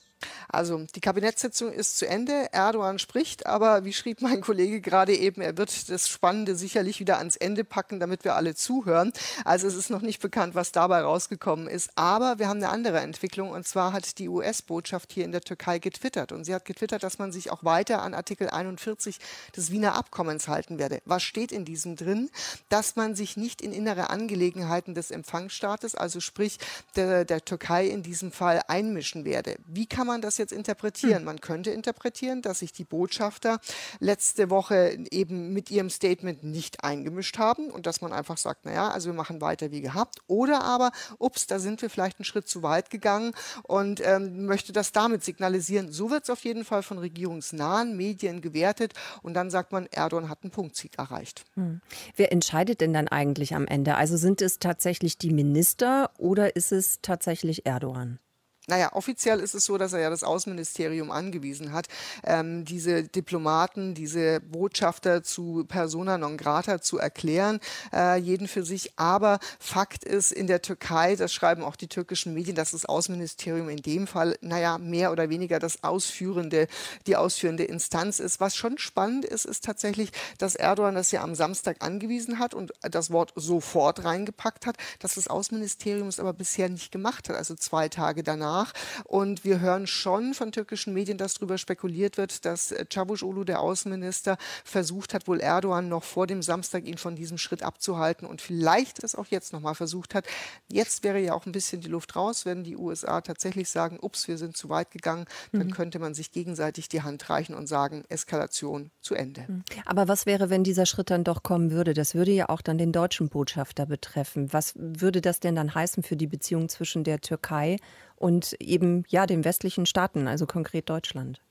Also 0.48 0.86
die 0.94 1.00
Kabinettssitzung 1.00 1.72
ist 1.72 1.98
zu 1.98 2.06
Ende. 2.06 2.52
Erdogan 2.52 2.98
spricht, 2.98 3.46
aber 3.46 3.84
wie 3.84 3.92
schrieb 3.92 4.22
mein 4.22 4.40
Kollege 4.40 4.80
gerade 4.80 5.14
eben, 5.14 5.40
er 5.40 5.56
wird 5.56 5.90
das 5.90 6.08
Spannende 6.08 6.56
sicherlich 6.56 7.00
wieder 7.00 7.18
ans 7.18 7.36
Ende 7.36 7.64
packen, 7.64 8.00
damit 8.00 8.24
wir 8.24 8.34
alle 8.36 8.54
zuhören. 8.54 9.12
Also 9.44 9.66
es 9.66 9.74
ist 9.74 9.90
noch 9.90 10.02
nicht 10.02 10.20
bekannt, 10.20 10.54
was 10.54 10.72
dabei 10.72 11.02
rausgekommen 11.02 11.68
ist. 11.68 11.90
Aber 11.96 12.38
wir 12.38 12.48
haben 12.48 12.62
eine 12.62 12.70
andere 12.70 13.00
Entwicklung 13.00 13.50
und 13.50 13.66
zwar 13.66 13.92
hat 13.92 14.18
die 14.18 14.28
US-Botschaft 14.28 15.12
hier 15.12 15.24
in 15.24 15.32
der 15.32 15.40
Türkei 15.40 15.78
getwittert 15.78 16.32
und 16.32 16.44
sie 16.44 16.54
hat 16.54 16.64
getwittert, 16.64 17.02
dass 17.02 17.18
man 17.18 17.32
sich 17.32 17.50
auch 17.50 17.64
weiter 17.64 18.02
an 18.02 18.14
Artikel 18.14 18.48
41 18.48 19.18
des 19.56 19.70
Wiener 19.70 19.94
Abkommens 19.94 20.48
halten 20.48 20.78
werde. 20.78 21.00
Was 21.04 21.22
steht 21.22 21.52
in 21.52 21.64
diesem 21.64 21.96
drin? 21.96 22.30
Dass 22.68 22.96
man 22.96 23.14
sich 23.14 23.36
nicht 23.36 23.62
in 23.62 23.72
innere 23.72 24.10
Angelegenheiten 24.10 24.94
des 24.94 25.10
Empfangsstaates, 25.10 25.94
also 25.94 26.20
sprich 26.20 26.58
der, 26.96 27.24
der 27.24 27.44
Türkei 27.44 27.86
in 27.86 28.02
diesem 28.02 28.32
Fall 28.32 28.62
einmischen 28.68 29.24
werde. 29.24 29.56
Wie 29.66 29.86
kann 29.86 30.06
man 30.06 30.13
man 30.14 30.20
das 30.20 30.38
jetzt 30.38 30.52
interpretieren? 30.52 31.18
Hm. 31.18 31.24
Man 31.24 31.40
könnte 31.40 31.70
interpretieren, 31.70 32.40
dass 32.40 32.60
sich 32.60 32.72
die 32.72 32.84
Botschafter 32.84 33.58
letzte 33.98 34.48
Woche 34.48 34.96
eben 35.10 35.52
mit 35.52 35.70
ihrem 35.70 35.90
Statement 35.90 36.44
nicht 36.44 36.84
eingemischt 36.84 37.38
haben 37.38 37.70
und 37.70 37.86
dass 37.86 38.00
man 38.00 38.12
einfach 38.12 38.36
sagt, 38.36 38.64
naja, 38.64 38.88
also 38.90 39.10
wir 39.10 39.14
machen 39.14 39.40
weiter 39.40 39.72
wie 39.72 39.80
gehabt. 39.80 40.20
Oder 40.28 40.62
aber, 40.62 40.92
ups, 41.18 41.46
da 41.46 41.58
sind 41.58 41.82
wir 41.82 41.90
vielleicht 41.90 42.18
einen 42.18 42.24
Schritt 42.24 42.48
zu 42.48 42.62
weit 42.62 42.90
gegangen 42.90 43.32
und 43.64 44.00
ähm, 44.04 44.46
möchte 44.46 44.72
das 44.72 44.92
damit 44.92 45.24
signalisieren. 45.24 45.90
So 45.90 46.10
wird 46.10 46.24
es 46.24 46.30
auf 46.30 46.44
jeden 46.44 46.64
Fall 46.64 46.84
von 46.84 46.98
regierungsnahen 46.98 47.96
Medien 47.96 48.40
gewertet 48.40 48.92
und 49.22 49.34
dann 49.34 49.50
sagt 49.50 49.72
man, 49.72 49.86
Erdogan 49.86 50.28
hat 50.28 50.44
einen 50.44 50.52
Punktsieg 50.52 50.96
erreicht. 50.96 51.44
Hm. 51.54 51.80
Wer 52.14 52.30
entscheidet 52.30 52.80
denn 52.80 52.92
dann 52.92 53.08
eigentlich 53.08 53.54
am 53.54 53.66
Ende? 53.66 53.96
Also 53.96 54.16
sind 54.16 54.40
es 54.40 54.60
tatsächlich 54.60 55.18
die 55.18 55.32
Minister 55.32 56.10
oder 56.18 56.54
ist 56.54 56.70
es 56.70 57.00
tatsächlich 57.02 57.66
Erdogan? 57.66 58.20
Naja, 58.66 58.94
offiziell 58.94 59.40
ist 59.40 59.54
es 59.54 59.66
so, 59.66 59.76
dass 59.76 59.92
er 59.92 60.00
ja 60.00 60.08
das 60.08 60.24
Außenministerium 60.24 61.10
angewiesen 61.10 61.72
hat, 61.72 61.86
ähm, 62.24 62.64
diese 62.64 63.02
Diplomaten, 63.04 63.94
diese 63.94 64.40
Botschafter 64.40 65.22
zu 65.22 65.64
persona 65.68 66.16
non 66.16 66.38
grata 66.38 66.80
zu 66.80 66.96
erklären, 66.96 67.60
äh, 67.92 68.18
jeden 68.18 68.48
für 68.48 68.64
sich. 68.64 68.98
Aber 68.98 69.38
Fakt 69.58 70.04
ist, 70.04 70.32
in 70.32 70.46
der 70.46 70.62
Türkei, 70.62 71.14
das 71.14 71.34
schreiben 71.34 71.62
auch 71.62 71.76
die 71.76 71.88
türkischen 71.88 72.32
Medien, 72.32 72.56
dass 72.56 72.70
das 72.70 72.86
Außenministerium 72.86 73.68
in 73.68 73.82
dem 73.82 74.06
Fall, 74.06 74.38
naja, 74.40 74.78
mehr 74.78 75.12
oder 75.12 75.28
weniger 75.28 75.58
das 75.58 75.84
ausführende, 75.84 76.66
die 77.06 77.16
ausführende 77.16 77.64
Instanz 77.64 78.18
ist. 78.18 78.40
Was 78.40 78.56
schon 78.56 78.78
spannend 78.78 79.26
ist, 79.26 79.44
ist 79.44 79.64
tatsächlich, 79.64 80.10
dass 80.38 80.54
Erdogan 80.54 80.94
das 80.94 81.10
ja 81.10 81.22
am 81.22 81.34
Samstag 81.34 81.84
angewiesen 81.84 82.38
hat 82.38 82.54
und 82.54 82.72
das 82.80 83.10
Wort 83.10 83.34
sofort 83.36 84.04
reingepackt 84.04 84.64
hat, 84.64 84.78
dass 85.00 85.16
das 85.16 85.28
Außenministerium 85.28 86.08
es 86.08 86.18
aber 86.18 86.32
bisher 86.32 86.70
nicht 86.70 86.90
gemacht 86.92 87.28
hat, 87.28 87.36
also 87.36 87.54
zwei 87.54 87.90
Tage 87.90 88.22
danach 88.22 88.53
nach. 88.54 88.72
Und 89.04 89.44
wir 89.44 89.60
hören 89.60 89.86
schon 89.86 90.34
von 90.34 90.52
türkischen 90.52 90.94
Medien, 90.94 91.18
dass 91.18 91.34
darüber 91.34 91.58
spekuliert 91.58 92.16
wird, 92.16 92.44
dass 92.44 92.72
Çavuşoğlu, 92.72 93.44
der 93.44 93.60
Außenminister, 93.60 94.36
versucht 94.64 95.14
hat, 95.14 95.26
wohl 95.28 95.40
Erdogan 95.40 95.88
noch 95.88 96.04
vor 96.04 96.26
dem 96.26 96.42
Samstag 96.42 96.86
ihn 96.86 96.98
von 96.98 97.16
diesem 97.16 97.38
Schritt 97.38 97.62
abzuhalten 97.62 98.26
und 98.26 98.40
vielleicht 98.40 99.02
es 99.02 99.14
auch 99.14 99.26
jetzt 99.26 99.52
nochmal 99.52 99.74
versucht 99.74 100.14
hat. 100.14 100.26
Jetzt 100.68 101.04
wäre 101.04 101.20
ja 101.20 101.34
auch 101.34 101.46
ein 101.46 101.52
bisschen 101.52 101.80
die 101.80 101.88
Luft 101.88 102.16
raus, 102.16 102.46
wenn 102.46 102.64
die 102.64 102.76
USA 102.76 103.20
tatsächlich 103.20 103.68
sagen, 103.68 103.98
ups, 104.00 104.28
wir 104.28 104.38
sind 104.38 104.56
zu 104.56 104.68
weit 104.68 104.90
gegangen, 104.90 105.26
dann 105.52 105.66
mhm. 105.66 105.72
könnte 105.72 105.98
man 105.98 106.14
sich 106.14 106.30
gegenseitig 106.30 106.88
die 106.88 107.02
Hand 107.02 107.28
reichen 107.30 107.54
und 107.54 107.66
sagen, 107.66 108.04
Eskalation 108.08 108.90
zu 109.00 109.14
Ende. 109.14 109.44
Mhm. 109.48 109.64
Aber 109.86 110.08
was 110.08 110.26
wäre, 110.26 110.50
wenn 110.50 110.64
dieser 110.64 110.86
Schritt 110.86 111.10
dann 111.10 111.24
doch 111.24 111.42
kommen 111.42 111.70
würde? 111.70 111.94
Das 111.94 112.14
würde 112.14 112.32
ja 112.32 112.48
auch 112.48 112.62
dann 112.62 112.78
den 112.78 112.92
deutschen 112.92 113.28
Botschafter 113.28 113.86
betreffen. 113.86 114.52
Was 114.52 114.74
würde 114.76 115.20
das 115.20 115.40
denn 115.40 115.56
dann 115.56 115.74
heißen 115.74 116.02
für 116.02 116.16
die 116.16 116.26
Beziehung 116.26 116.68
zwischen 116.68 117.04
der 117.04 117.20
Türkei 117.20 117.78
und 118.24 118.54
eben 118.58 119.04
ja 119.08 119.26
den 119.26 119.44
westlichen 119.44 119.84
Staaten, 119.84 120.26
also 120.28 120.46
konkret 120.46 120.88
Deutschland. 120.88 121.42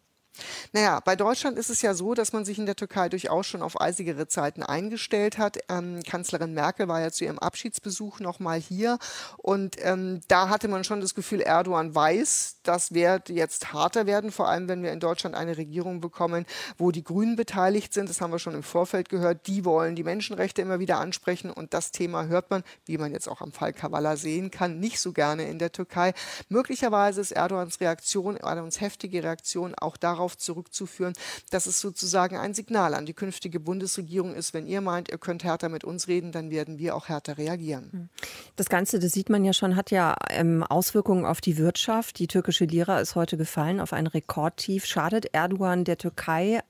Naja, 0.72 1.00
bei 1.00 1.16
Deutschland 1.16 1.58
ist 1.58 1.70
es 1.70 1.82
ja 1.82 1.94
so, 1.94 2.14
dass 2.16 2.34
man 2.34 2.44
sich 2.44 2.58
in 2.58 2.66
der 2.66 2.76
Türkei 2.76 3.08
durchaus 3.10 3.46
schon 3.46 3.62
auf 3.62 3.80
eisigere 3.80 4.28
Zeiten 4.28 4.64
eingestellt 4.64 5.38
hat. 5.38 5.60
Ähm, 5.70 6.02
Kanzlerin 6.04 6.54
Merkel 6.54 6.88
war 6.88 7.02
ja 7.02 7.12
zu 7.12 7.24
ihrem 7.24 7.38
Abschiedsbesuch 7.38 8.20
nochmal 8.20 8.60
hier 8.60 8.98
und 9.38 9.76
ähm, 9.80 10.22
da 10.28 10.50
hatte 10.50 10.68
man 10.68 10.84
schon 10.84 11.02
das 11.02 11.14
Gefühl, 11.14 11.42
Erdogan 11.42 11.94
weiß, 11.94 12.58
das 12.64 12.94
wird 12.94 13.30
jetzt 13.30 13.74
harter 13.74 14.06
werden, 14.06 14.32
vor 14.32 14.48
allem 14.48 14.68
wenn 14.68 14.82
wir 14.82 14.92
in 14.92 15.00
Deutschland 15.00 15.36
eine 15.36 15.58
Regierung 15.58 16.02
bekommen, 16.02 16.46
wo 16.78 16.92
die 16.92 17.04
Grünen 17.04 17.36
beteiligt 17.36 17.94
sind. 17.94 18.10
Das 18.10 18.20
haben 18.20 18.32
wir 18.32 18.40
schon 18.40 18.56
im 18.56 18.64
Vorfeld 18.64 19.10
gehört. 19.10 19.48
Die 19.48 19.66
wollen 19.66 19.96
die 19.96 20.04
Menschenrechte 20.04 20.62
immer 20.62 20.80
wieder 20.80 21.00
ansprechen 21.00 21.52
und 21.52 21.74
das 21.74 21.92
Thema 21.92 22.26
hört 22.26 22.50
man, 22.50 22.64
wie 22.86 22.98
man 22.98 23.12
jetzt 23.12 23.28
auch 23.28 23.42
am 23.42 23.52
Fall 23.52 23.74
Kavala 23.74 24.18
sehen 24.18 24.50
kann, 24.50 24.80
nicht 24.80 25.00
so 25.00 25.12
gerne 25.12 25.48
in 25.48 25.60
der 25.60 25.72
Türkei. 25.72 26.14
Möglicherweise 26.50 27.22
ist 27.22 27.32
Erdogans 27.32 27.80
Reaktion, 27.80 28.38
Erdogans 28.38 28.82
heftige 28.82 29.24
Reaktion 29.24 29.76
auch 29.76 29.98
darauf, 29.98 30.23
darauf 30.24 30.38
zurückzuführen, 30.38 31.14
dass 31.50 31.66
es 31.66 31.82
sozusagen 31.82 32.38
ein 32.38 32.54
Signal 32.54 32.94
an 32.94 33.06
die 33.06 33.14
künftige 33.14 33.60
Bundesregierung 33.60 34.34
ist, 34.34 34.54
wenn 34.54 34.68
ihr 34.68 34.82
meint, 34.82 35.10
ihr 35.10 35.18
könnt 35.18 35.44
härter 35.44 35.70
mit 35.70 35.84
uns 35.84 36.08
reden, 36.08 36.32
dann 36.32 36.50
werden 36.50 36.80
wir 36.80 36.96
auch 36.96 37.10
härter 37.10 37.38
reagieren. 37.38 37.90
Hm. 37.92 38.10
Das 38.56 38.70
Ganze, 38.70 39.00
das 39.00 39.12
sieht 39.12 39.30
man 39.30 39.44
ja 39.44 39.54
schon, 39.54 39.76
hat 39.76 39.92
ja 39.92 40.16
ähm, 40.30 40.64
Auswirkungen 40.64 41.26
auf 41.26 41.42
die 41.42 41.58
Wirtschaft. 41.58 42.20
Die 42.20 42.28
türkische 42.28 42.66
Lira 42.66 43.00
ist 43.00 43.16
heute 43.16 43.38
gefallen 43.38 43.82
auf 43.82 43.92
ein 43.92 44.08
Rekordtief. 44.08 44.86
Schadet 44.86 45.34
Erdogan 45.34 45.84
der 45.84 45.98
Türkei 45.98 46.62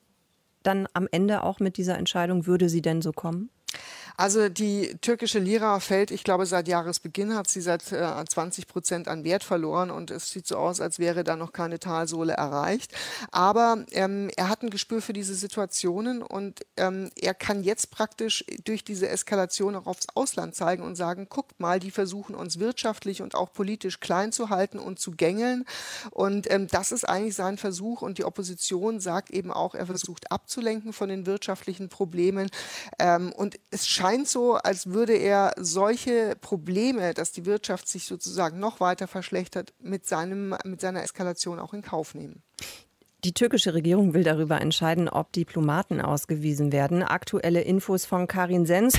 dann 0.64 0.88
am 0.94 1.08
Ende 1.12 1.44
auch 1.44 1.60
mit 1.60 1.78
dieser 1.78 1.98
Entscheidung? 1.98 2.48
Würde 2.48 2.70
sie 2.70 2.82
denn 2.82 3.02
so 3.02 3.12
kommen? 3.12 3.50
Also 4.16 4.48
die 4.50 4.96
türkische 5.02 5.40
Lira 5.40 5.80
fällt, 5.80 6.12
ich 6.12 6.24
glaube, 6.24 6.46
seit 6.46 6.68
Jahresbeginn 6.68 7.36
hat 7.36 7.50
sie 7.50 7.62
seit 7.62 7.92
äh, 7.92 8.24
20 8.24 8.68
Prozent 8.68 9.08
an 9.08 9.24
Wert 9.24 9.44
verloren 9.44 9.90
und 9.90 10.12
es 10.12 10.30
sieht 10.30 10.46
so 10.46 10.58
aus, 10.58 10.82
als 10.82 11.00
wäre 11.00 11.24
da 11.24 11.36
noch 11.36 11.52
keine 11.52 11.80
Talsohle 11.80 12.34
erreicht. 12.34 12.94
Aber 13.32 13.84
ähm, 13.92 14.30
er 14.36 14.50
hat 14.50 14.62
ein 14.62 14.70
Gespür 14.70 15.02
für 15.02 15.14
diese 15.14 15.34
Situationen 15.34 16.22
und 16.22 16.66
ähm, 16.78 17.10
er 17.20 17.34
kann 17.34 17.64
jetzt 17.64 17.90
praktisch 17.90 18.46
durch 18.66 18.84
diese 18.84 19.10
Eskalation 19.10 19.76
auch 19.76 19.88
aufs 19.88 20.08
Ausland 20.14 20.54
zeigen 20.54 20.84
und 20.84 20.96
sagen, 20.96 21.28
guckt 21.28 21.60
mal, 21.60 21.80
die 21.80 21.92
versuchen 21.92 22.36
uns 22.36 22.60
wirtschaftlich 22.60 23.22
und 23.22 23.34
auch 23.34 23.52
politisch 23.52 24.00
klein 24.00 24.32
zu 24.32 24.50
halten 24.50 24.78
und 24.78 25.00
zu 25.00 25.12
gängeln. 25.12 25.66
Und 26.12 26.50
ähm, 26.52 26.68
das 26.68 26.92
ist 26.92 27.08
eigentlich 27.10 27.36
sein 27.36 27.58
Versuch 27.58 28.04
und 28.04 28.20
die 28.20 28.26
Opposition 28.26 29.00
sagt 29.00 29.32
eben 29.32 29.52
auch, 29.52 29.74
er 29.74 29.88
versucht 29.88 30.32
abzulenken 30.32 30.94
von 30.94 31.10
den 31.10 31.26
wirtschaftlichen 31.26 31.90
Problemen. 31.90 32.50
Ähm, 33.00 33.32
und 33.34 33.58
es 33.72 33.88
scheint 33.88 34.28
so, 34.28 34.54
als 34.56 34.88
würde 34.88 35.14
er 35.14 35.54
solche 35.58 36.36
Probleme, 36.40 37.14
dass 37.14 37.32
die 37.32 37.46
Wirtschaft 37.46 37.88
sich 37.88 38.06
sozusagen 38.06 38.60
noch 38.60 38.80
weiter 38.80 39.08
verschlechtert, 39.08 39.74
mit, 39.80 40.06
seinem, 40.06 40.56
mit 40.64 40.82
seiner 40.82 41.04
Eskalation 41.04 41.60
auch 41.60 41.74
in 41.74 41.82
Kauf 41.82 42.14
nehmen. 42.14 42.44
Die 43.24 43.34
türkische 43.34 43.74
Regierung 43.74 44.14
will 44.14 44.24
darüber 44.24 44.60
entscheiden, 44.60 45.08
ob 45.08 45.32
Diplomaten 45.32 46.02
ausgewiesen 46.02 46.72
werden. 46.74 47.04
Aktuelle 47.04 47.62
Infos 47.62 48.06
von 48.06 48.28
Karin 48.28 48.66
Sens. 48.66 48.96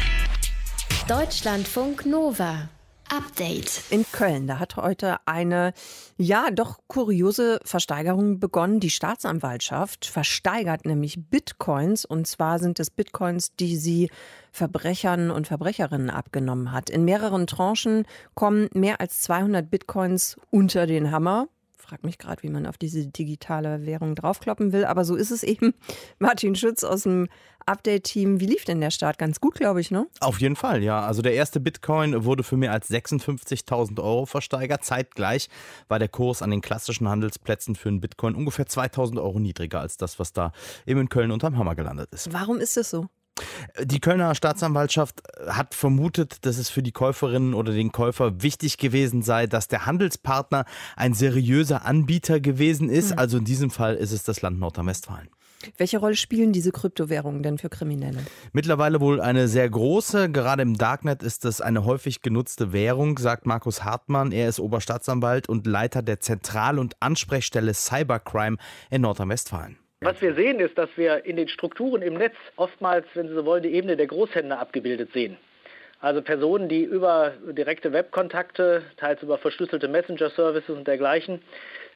Deutschlandfunk 1.06 2.06
Nova. 2.06 2.70
Update. 3.10 3.82
In 3.90 4.04
Köln, 4.10 4.46
da 4.46 4.58
hat 4.58 4.76
heute 4.76 5.18
eine, 5.26 5.72
ja, 6.16 6.50
doch 6.50 6.78
kuriose 6.88 7.60
Versteigerung 7.64 8.40
begonnen. 8.40 8.80
Die 8.80 8.90
Staatsanwaltschaft 8.90 10.06
versteigert 10.06 10.86
nämlich 10.86 11.28
Bitcoins. 11.28 12.04
Und 12.04 12.26
zwar 12.26 12.58
sind 12.58 12.80
es 12.80 12.90
Bitcoins, 12.90 13.54
die 13.56 13.76
sie 13.76 14.10
Verbrechern 14.52 15.30
und 15.30 15.46
Verbrecherinnen 15.46 16.10
abgenommen 16.10 16.72
hat. 16.72 16.90
In 16.90 17.04
mehreren 17.04 17.46
Tranchen 17.46 18.06
kommen 18.34 18.68
mehr 18.72 19.00
als 19.00 19.20
200 19.22 19.70
Bitcoins 19.70 20.36
unter 20.50 20.86
den 20.86 21.10
Hammer 21.10 21.48
frag 21.84 22.02
mich 22.02 22.18
gerade, 22.18 22.42
wie 22.42 22.48
man 22.48 22.66
auf 22.66 22.78
diese 22.78 23.06
digitale 23.06 23.86
Währung 23.86 24.14
draufkloppen 24.14 24.72
will, 24.72 24.84
aber 24.84 25.04
so 25.04 25.14
ist 25.14 25.30
es 25.30 25.42
eben. 25.42 25.74
Martin 26.18 26.54
Schütz 26.54 26.82
aus 26.82 27.02
dem 27.02 27.28
Update-Team. 27.66 28.40
Wie 28.40 28.46
lief 28.46 28.64
denn 28.64 28.80
der 28.80 28.90
Start? 28.90 29.18
Ganz 29.18 29.40
gut, 29.40 29.54
glaube 29.54 29.80
ich, 29.80 29.90
ne? 29.90 30.06
Auf 30.20 30.40
jeden 30.40 30.56
Fall, 30.56 30.82
ja. 30.82 31.00
Also 31.00 31.22
der 31.22 31.34
erste 31.34 31.60
Bitcoin 31.60 32.24
wurde 32.24 32.42
für 32.42 32.56
mehr 32.56 32.72
als 32.72 32.90
56.000 32.90 34.02
Euro 34.02 34.26
versteigert. 34.26 34.84
Zeitgleich 34.84 35.48
war 35.88 35.98
der 35.98 36.08
Kurs 36.08 36.42
an 36.42 36.50
den 36.50 36.60
klassischen 36.60 37.08
Handelsplätzen 37.08 37.76
für 37.76 37.88
einen 37.88 38.00
Bitcoin 38.00 38.34
ungefähr 38.34 38.66
2.000 38.66 39.22
Euro 39.22 39.38
niedriger 39.38 39.80
als 39.80 39.96
das, 39.96 40.18
was 40.18 40.32
da 40.32 40.52
eben 40.86 41.00
in 41.00 41.08
Köln 41.08 41.30
unterm 41.30 41.56
Hammer 41.58 41.74
gelandet 41.74 42.10
ist. 42.12 42.32
Warum 42.32 42.58
ist 42.58 42.76
das 42.76 42.90
so? 42.90 43.08
Die 43.82 44.00
Kölner 44.00 44.34
Staatsanwaltschaft 44.34 45.22
hat 45.48 45.74
vermutet, 45.74 46.46
dass 46.46 46.58
es 46.58 46.70
für 46.70 46.82
die 46.82 46.92
Käuferinnen 46.92 47.54
oder 47.54 47.72
den 47.72 47.90
Käufer 47.90 48.42
wichtig 48.42 48.78
gewesen 48.78 49.22
sei, 49.22 49.46
dass 49.46 49.66
der 49.66 49.86
Handelspartner 49.86 50.64
ein 50.96 51.14
seriöser 51.14 51.84
Anbieter 51.84 52.38
gewesen 52.38 52.88
ist. 52.88 53.12
Mhm. 53.12 53.18
Also 53.18 53.38
in 53.38 53.44
diesem 53.44 53.70
Fall 53.70 53.96
ist 53.96 54.12
es 54.12 54.22
das 54.22 54.42
Land 54.42 54.60
Nordrhein-Westfalen. 54.60 55.28
Welche 55.78 55.98
Rolle 55.98 56.14
spielen 56.14 56.52
diese 56.52 56.72
Kryptowährungen 56.72 57.42
denn 57.42 57.58
für 57.58 57.70
Kriminelle? 57.70 58.20
Mittlerweile 58.52 59.00
wohl 59.00 59.20
eine 59.20 59.48
sehr 59.48 59.68
große. 59.68 60.30
Gerade 60.30 60.62
im 60.62 60.76
Darknet 60.76 61.22
ist 61.22 61.44
das 61.44 61.60
eine 61.60 61.84
häufig 61.84 62.20
genutzte 62.20 62.72
Währung, 62.72 63.18
sagt 63.18 63.46
Markus 63.46 63.82
Hartmann. 63.82 64.30
Er 64.30 64.48
ist 64.48 64.60
Oberstaatsanwalt 64.60 65.48
und 65.48 65.66
Leiter 65.66 66.02
der 66.02 66.20
Zentral- 66.20 66.78
und 66.78 67.00
Ansprechstelle 67.00 67.72
Cybercrime 67.72 68.58
in 68.90 69.02
Nordrhein-Westfalen. 69.02 69.78
Was 70.04 70.20
wir 70.20 70.34
sehen, 70.34 70.60
ist, 70.60 70.76
dass 70.76 70.90
wir 70.96 71.24
in 71.24 71.36
den 71.36 71.48
Strukturen 71.48 72.02
im 72.02 72.12
Netz 72.12 72.34
oftmals, 72.56 73.06
wenn 73.14 73.26
Sie 73.26 73.34
so 73.34 73.46
wollen, 73.46 73.62
die 73.62 73.72
Ebene 73.72 73.96
der 73.96 74.06
Großhändler 74.06 74.58
abgebildet 74.58 75.10
sehen. 75.14 75.38
Also 75.98 76.20
Personen, 76.20 76.68
die 76.68 76.82
über 76.82 77.32
direkte 77.52 77.90
Webkontakte, 77.90 78.82
teils 78.98 79.22
über 79.22 79.38
verschlüsselte 79.38 79.88
Messenger-Services 79.88 80.76
und 80.76 80.86
dergleichen, 80.86 81.40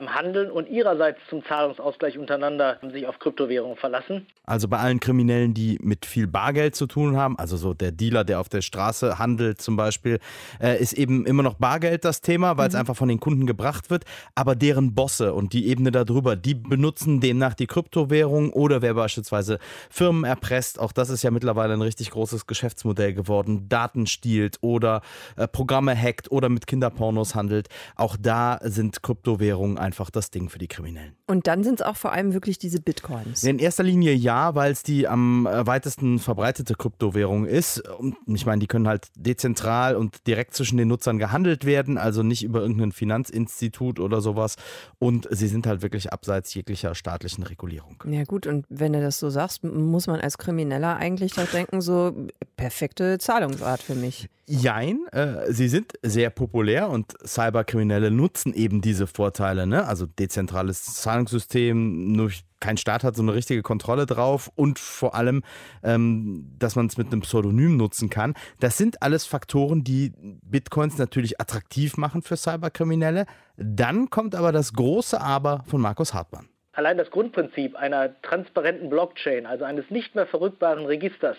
handeln 0.06 0.50
und 0.50 0.68
ihrerseits 0.68 1.18
zum 1.28 1.44
Zahlungsausgleich 1.44 2.18
untereinander 2.18 2.78
sich 2.92 3.06
auf 3.06 3.18
Kryptowährungen 3.18 3.76
verlassen. 3.76 4.26
Also 4.44 4.68
bei 4.68 4.78
allen 4.78 5.00
Kriminellen, 5.00 5.54
die 5.54 5.78
mit 5.82 6.06
viel 6.06 6.26
Bargeld 6.26 6.76
zu 6.76 6.86
tun 6.86 7.16
haben, 7.16 7.38
also 7.38 7.56
so 7.56 7.74
der 7.74 7.92
Dealer, 7.92 8.24
der 8.24 8.40
auf 8.40 8.48
der 8.48 8.62
Straße 8.62 9.18
handelt 9.18 9.60
zum 9.60 9.76
Beispiel, 9.76 10.20
äh, 10.60 10.80
ist 10.80 10.92
eben 10.92 11.26
immer 11.26 11.42
noch 11.42 11.54
Bargeld 11.54 12.04
das 12.04 12.20
Thema, 12.20 12.56
weil 12.56 12.68
mhm. 12.68 12.74
es 12.74 12.74
einfach 12.76 12.96
von 12.96 13.08
den 13.08 13.20
Kunden 13.20 13.46
gebracht 13.46 13.90
wird. 13.90 14.04
Aber 14.34 14.54
deren 14.54 14.94
Bosse 14.94 15.34
und 15.34 15.52
die 15.52 15.66
Ebene 15.66 15.90
darüber, 15.90 16.36
die 16.36 16.54
benutzen 16.54 17.20
demnach 17.20 17.54
die 17.54 17.66
Kryptowährung 17.66 18.52
oder 18.52 18.80
wer 18.82 18.94
beispielsweise 18.94 19.58
Firmen 19.90 20.24
erpresst, 20.24 20.78
auch 20.78 20.92
das 20.92 21.10
ist 21.10 21.22
ja 21.22 21.30
mittlerweile 21.30 21.74
ein 21.74 21.82
richtig 21.82 22.10
großes 22.10 22.46
Geschäftsmodell 22.46 23.14
geworden, 23.14 23.68
Daten 23.68 24.06
stiehlt 24.06 24.58
oder 24.60 25.02
äh, 25.36 25.48
Programme 25.48 25.96
hackt 25.96 26.30
oder 26.30 26.48
mit 26.48 26.66
Kinderpornos 26.66 27.34
handelt. 27.34 27.68
Auch 27.96 28.16
da 28.18 28.58
sind 28.62 29.02
Kryptowährungen 29.02 29.78
ein 29.78 29.87
einfach 29.88 30.10
das 30.10 30.30
Ding 30.30 30.50
für 30.50 30.58
die 30.58 30.68
Kriminellen. 30.68 31.16
Und 31.26 31.46
dann 31.46 31.64
sind 31.64 31.80
es 31.80 31.86
auch 31.86 31.96
vor 31.96 32.12
allem 32.12 32.34
wirklich 32.34 32.58
diese 32.58 32.78
Bitcoins. 32.78 33.42
In 33.42 33.58
erster 33.58 33.82
Linie 33.82 34.12
ja, 34.12 34.54
weil 34.54 34.70
es 34.70 34.82
die 34.82 35.08
am 35.08 35.46
weitesten 35.46 36.18
verbreitete 36.18 36.74
Kryptowährung 36.74 37.46
ist. 37.46 37.80
Und 37.88 38.16
ich 38.26 38.44
meine, 38.44 38.60
die 38.60 38.66
können 38.66 38.86
halt 38.86 39.08
dezentral 39.16 39.96
und 39.96 40.26
direkt 40.26 40.54
zwischen 40.54 40.76
den 40.76 40.88
Nutzern 40.88 41.18
gehandelt 41.18 41.64
werden, 41.64 41.96
also 41.96 42.22
nicht 42.22 42.44
über 42.44 42.60
irgendein 42.60 42.92
Finanzinstitut 42.92 43.98
oder 43.98 44.20
sowas. 44.20 44.56
Und 44.98 45.26
sie 45.30 45.48
sind 45.48 45.66
halt 45.66 45.80
wirklich 45.80 46.12
abseits 46.12 46.52
jeglicher 46.52 46.94
staatlichen 46.94 47.44
Regulierung. 47.44 48.04
Ja 48.06 48.24
gut, 48.24 48.46
und 48.46 48.66
wenn 48.68 48.92
du 48.92 49.00
das 49.00 49.18
so 49.18 49.30
sagst, 49.30 49.64
muss 49.64 50.06
man 50.06 50.20
als 50.20 50.36
Krimineller 50.36 50.96
eigentlich 50.96 51.32
doch 51.32 51.46
denken, 51.50 51.80
so 51.80 52.14
perfekte 52.56 53.16
Zahlungsart 53.16 53.80
für 53.80 53.94
mich. 53.94 54.28
Jein, 54.50 55.00
äh, 55.12 55.52
sie 55.52 55.68
sind 55.68 55.92
sehr 56.02 56.30
populär 56.30 56.88
und 56.88 57.12
Cyberkriminelle 57.22 58.10
nutzen 58.10 58.54
eben 58.54 58.80
diese 58.80 59.06
Vorteile. 59.06 59.66
Ne? 59.66 59.77
Also 59.86 60.06
dezentrales 60.06 60.82
Zahlungssystem, 60.84 62.12
nur 62.12 62.30
kein 62.60 62.76
Staat 62.76 63.04
hat 63.04 63.14
so 63.14 63.22
eine 63.22 63.34
richtige 63.34 63.62
Kontrolle 63.62 64.06
drauf 64.06 64.50
und 64.54 64.78
vor 64.78 65.14
allem, 65.14 65.42
ähm, 65.82 66.54
dass 66.58 66.76
man 66.76 66.86
es 66.86 66.96
mit 66.96 67.08
einem 67.08 67.20
Pseudonym 67.20 67.76
nutzen 67.76 68.10
kann. 68.10 68.34
Das 68.60 68.76
sind 68.76 69.02
alles 69.02 69.26
Faktoren, 69.26 69.84
die 69.84 70.12
Bitcoins 70.42 70.98
natürlich 70.98 71.40
attraktiv 71.40 71.96
machen 71.96 72.22
für 72.22 72.36
Cyberkriminelle. 72.36 73.26
Dann 73.56 74.10
kommt 74.10 74.34
aber 74.34 74.52
das 74.52 74.72
große 74.72 75.20
Aber 75.20 75.64
von 75.66 75.80
Markus 75.80 76.14
Hartmann. 76.14 76.48
Allein 76.72 76.96
das 76.96 77.10
Grundprinzip 77.10 77.74
einer 77.76 78.20
transparenten 78.22 78.88
Blockchain, 78.88 79.46
also 79.46 79.64
eines 79.64 79.90
nicht 79.90 80.14
mehr 80.14 80.26
verrückbaren 80.26 80.86
Registers, 80.86 81.36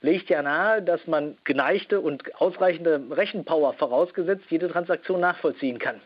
legt 0.00 0.28
ja 0.28 0.42
nahe, 0.42 0.82
dass 0.82 1.06
man 1.06 1.36
geneigte 1.44 2.00
und 2.00 2.22
ausreichende 2.40 3.00
Rechenpower 3.10 3.74
vorausgesetzt 3.74 4.44
jede 4.48 4.68
Transaktion 4.68 5.20
nachvollziehen 5.20 5.78
kann. 5.78 6.00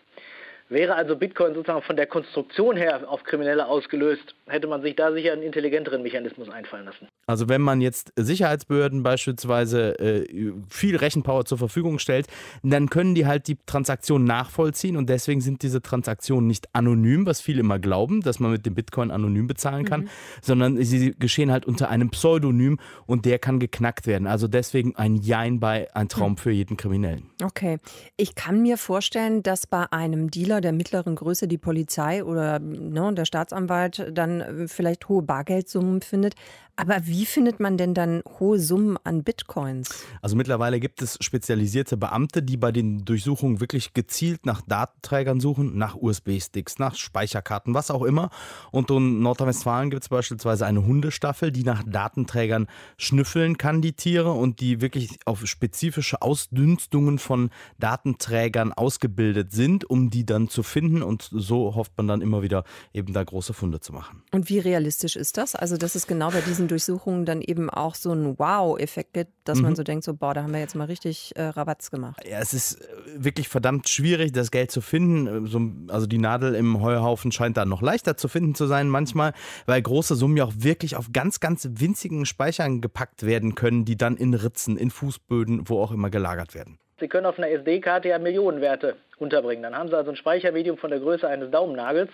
Wäre 0.71 0.95
also 0.95 1.17
Bitcoin 1.17 1.55
sozusagen 1.55 1.83
von 1.83 1.97
der 1.97 2.07
Konstruktion 2.07 2.77
her 2.77 3.03
auf 3.09 3.25
Kriminelle 3.25 3.67
ausgelöst, 3.67 4.37
hätte 4.47 4.69
man 4.69 4.83
sich 4.83 4.95
da 4.95 5.13
sicher 5.13 5.33
einen 5.33 5.43
intelligenteren 5.43 6.01
Mechanismus 6.01 6.49
einfallen 6.49 6.85
lassen. 6.85 7.09
Also 7.27 7.49
wenn 7.49 7.61
man 7.61 7.81
jetzt 7.81 8.13
Sicherheitsbehörden 8.15 9.03
beispielsweise 9.03 9.99
äh, 9.99 10.53
viel 10.69 10.97
Rechenpower 10.97 11.45
zur 11.45 11.59
Verfügung 11.59 11.99
stellt, 11.99 12.27
dann 12.63 12.89
können 12.89 13.17
die 13.17 13.27
halt 13.27 13.49
die 13.49 13.57
Transaktion 13.67 14.25
nachvollziehen 14.25 14.97
und 14.97 15.09
deswegen 15.09 15.41
sind 15.41 15.63
diese 15.63 15.83
Transaktionen 15.83 16.47
nicht 16.47 16.69
anonym, 16.73 17.27
was 17.27 17.41
viele 17.41 17.61
immer 17.61 17.81
glauben, 17.81 18.21
dass 18.21 18.39
man 18.39 18.53
mit 18.53 18.65
dem 18.65 18.77
Bitcoin 18.77 19.11
anonym 19.11 19.49
bezahlen 19.49 19.85
kann, 19.85 20.03
mhm. 20.03 20.09
sondern 20.41 20.83
sie 20.83 21.15
geschehen 21.19 21.51
halt 21.51 21.67
unter 21.67 21.89
einem 21.89 22.11
Pseudonym 22.11 22.79
und 23.07 23.25
der 23.25 23.41
kann 23.41 23.59
geknackt 23.59 24.07
werden. 24.07 24.29
Also 24.29 24.47
deswegen 24.47 24.95
ein 24.95 25.17
Jein 25.17 25.59
bei 25.59 25.89
ein 25.95 26.09
Traum 26.09 26.33
mhm. 26.33 26.37
für 26.37 26.51
jeden 26.53 26.77
Kriminellen. 26.77 27.31
Okay. 27.43 27.79
Ich 28.17 28.37
kann 28.37 28.63
mir 28.63 28.77
vorstellen, 28.77 29.43
dass 29.43 29.67
bei 29.67 29.91
einem 29.91 30.31
Dealer 30.31 30.60
der 30.61 30.73
mittleren 30.73 31.17
Größe 31.17 31.49
die 31.49 31.59
Polizei 31.59 32.25
oder 32.25 32.59
ne, 32.59 33.13
der 33.15 33.25
Staatsanwalt 33.25 34.11
dann 34.13 34.41
äh, 34.41 34.69
vielleicht 34.69 35.09
hohe 35.09 35.23
Bargeldsummen 35.23 36.03
findet. 36.03 36.35
Aber 36.81 37.07
wie 37.07 37.27
findet 37.27 37.61
man 37.61 37.77
denn 37.77 37.93
dann 37.93 38.23
hohe 38.39 38.59
Summen 38.59 38.97
an 39.05 39.23
Bitcoins? 39.23 40.03
Also 40.23 40.35
mittlerweile 40.35 40.81
gibt 40.81 41.03
es 41.03 41.19
spezialisierte 41.21 41.99
Beamte, 41.99 42.43
die 42.43 42.57
bei 42.57 42.73
den 42.73 43.05
Durchsuchungen 43.05 43.61
wirklich 43.61 43.93
gezielt 43.93 44.47
nach 44.47 44.63
Datenträgern 44.63 45.41
suchen, 45.41 45.77
nach 45.77 45.95
USB-Sticks, 45.95 46.79
nach 46.79 46.95
Speicherkarten, 46.95 47.75
was 47.75 47.91
auch 47.91 48.03
immer. 48.03 48.31
Und 48.71 48.91
in 48.91 49.21
Nordrhein-Westfalen 49.21 49.91
gibt 49.91 50.05
es 50.05 50.09
beispielsweise 50.09 50.65
eine 50.65 50.87
Hundestaffel, 50.87 51.53
die 51.53 51.65
nach 51.65 51.83
Datenträgern 51.85 52.67
schnüffeln 52.97 53.59
kann, 53.59 53.83
die 53.83 53.93
Tiere, 53.93 54.33
und 54.33 54.61
die 54.61 54.81
wirklich 54.81 55.19
auf 55.27 55.47
spezifische 55.47 56.23
Ausdünstungen 56.23 57.19
von 57.19 57.51
Datenträgern 57.79 58.73
ausgebildet 58.73 59.53
sind, 59.53 59.85
um 59.85 60.09
die 60.09 60.25
dann 60.25 60.49
zu 60.49 60.63
finden. 60.63 61.03
Und 61.03 61.29
so 61.31 61.75
hofft 61.75 61.93
man 61.99 62.09
dann 62.09 62.23
immer 62.23 62.41
wieder 62.41 62.65
eben 62.95 63.13
da 63.13 63.23
große 63.23 63.53
Funde 63.53 63.81
zu 63.81 63.93
machen. 63.93 64.23
Und 64.33 64.49
wie 64.49 64.61
realistisch 64.61 65.17
ist 65.17 65.37
das? 65.37 65.55
Also 65.55 65.77
das 65.77 65.95
ist 65.95 66.07
genau 66.07 66.31
bei 66.31 66.41
diesen 66.41 66.70
Durchsuchungen 66.71 67.25
dann 67.25 67.43
eben 67.43 67.71
auch 67.71 67.95
so 67.95 68.13
einen 68.13 68.39
Wow-Effekt 68.39 69.15
gibt, 69.15 69.33
dass 69.45 69.59
mhm. 69.59 69.65
man 69.65 69.77
so 69.77 69.83
denkt, 69.83 70.05
so, 70.05 70.15
boah, 70.15 70.35
da 70.35 70.43
haben 70.43 70.53
wir 70.53 70.61
jetzt 70.61 70.75
mal 70.75 70.85
richtig 70.85 71.33
äh, 71.37 71.43
Rabatz 71.43 71.91
gemacht. 71.91 72.21
Ja, 72.29 72.39
es 72.39 72.55
ist 72.55 72.81
äh, 72.81 72.87
wirklich 73.17 73.49
verdammt 73.49 73.89
schwierig, 73.89 74.33
das 74.33 74.51
Geld 74.51 74.71
zu 74.71 74.81
finden. 74.81 75.47
Äh, 75.47 75.49
so, 75.49 75.61
also 75.93 76.07
die 76.07 76.19
Nadel 76.19 76.55
im 76.55 76.81
Heuhaufen 76.83 77.33
scheint 77.33 77.57
da 77.57 77.65
noch 77.65 77.83
leichter 77.83 78.17
zu 78.17 78.29
finden 78.29 78.55
zu 78.55 78.67
sein 78.67 78.89
manchmal, 78.89 79.33
weil 79.67 79.83
große 79.83 80.15
Summen 80.15 80.37
ja 80.37 80.45
auch 80.45 80.55
wirklich 80.57 80.97
auf 80.97 81.09
ganz, 81.13 81.41
ganz 81.41 81.69
winzigen 81.71 82.27
Speichern 82.27 82.81
gepackt 82.81 83.25
werden 83.27 83.55
können, 83.55 83.85
die 83.85 83.97
dann 83.97 84.17
in 84.17 84.35
Ritzen, 84.35 84.77
in 84.77 84.91
Fußböden, 84.91 85.69
wo 85.69 85.83
auch 85.83 85.93
immer 85.93 86.11
gelagert 86.11 86.55
werden. 86.55 86.79
Sie 87.01 87.09
können 87.09 87.27
auf 87.27 87.39
einer 87.39 87.49
SD-Karte 87.49 88.09
ja 88.09 88.19
Millionenwerte 88.19 88.97
unterbringen. 89.19 89.63
Dann 89.63 89.75
haben 89.75 89.89
Sie 89.89 89.97
also 89.97 90.11
ein 90.11 90.17
Speichermedium 90.17 90.77
von 90.77 90.91
der 90.91 91.01
Größe 91.01 91.27
eines 91.27 91.51
Daumennagels 91.51 92.11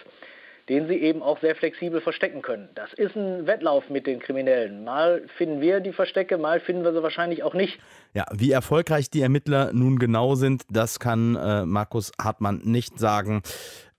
den 0.68 0.88
sie 0.88 0.96
eben 0.96 1.22
auch 1.22 1.40
sehr 1.40 1.54
flexibel 1.54 2.00
verstecken 2.00 2.42
können. 2.42 2.68
Das 2.74 2.92
ist 2.92 3.14
ein 3.16 3.46
Wettlauf 3.46 3.88
mit 3.88 4.06
den 4.06 4.18
Kriminellen. 4.18 4.84
Mal 4.84 5.22
finden 5.36 5.60
wir 5.60 5.80
die 5.80 5.92
Verstecke, 5.92 6.38
mal 6.38 6.60
finden 6.60 6.82
wir 6.82 6.92
sie 6.92 7.02
wahrscheinlich 7.02 7.42
auch 7.42 7.54
nicht. 7.54 7.78
Ja, 8.14 8.24
wie 8.32 8.50
erfolgreich 8.50 9.10
die 9.10 9.22
Ermittler 9.22 9.72
nun 9.72 9.98
genau 9.98 10.34
sind, 10.34 10.64
das 10.70 10.98
kann 10.98 11.36
äh, 11.36 11.64
Markus 11.64 12.12
Hartmann 12.20 12.62
nicht 12.64 12.98
sagen 12.98 13.42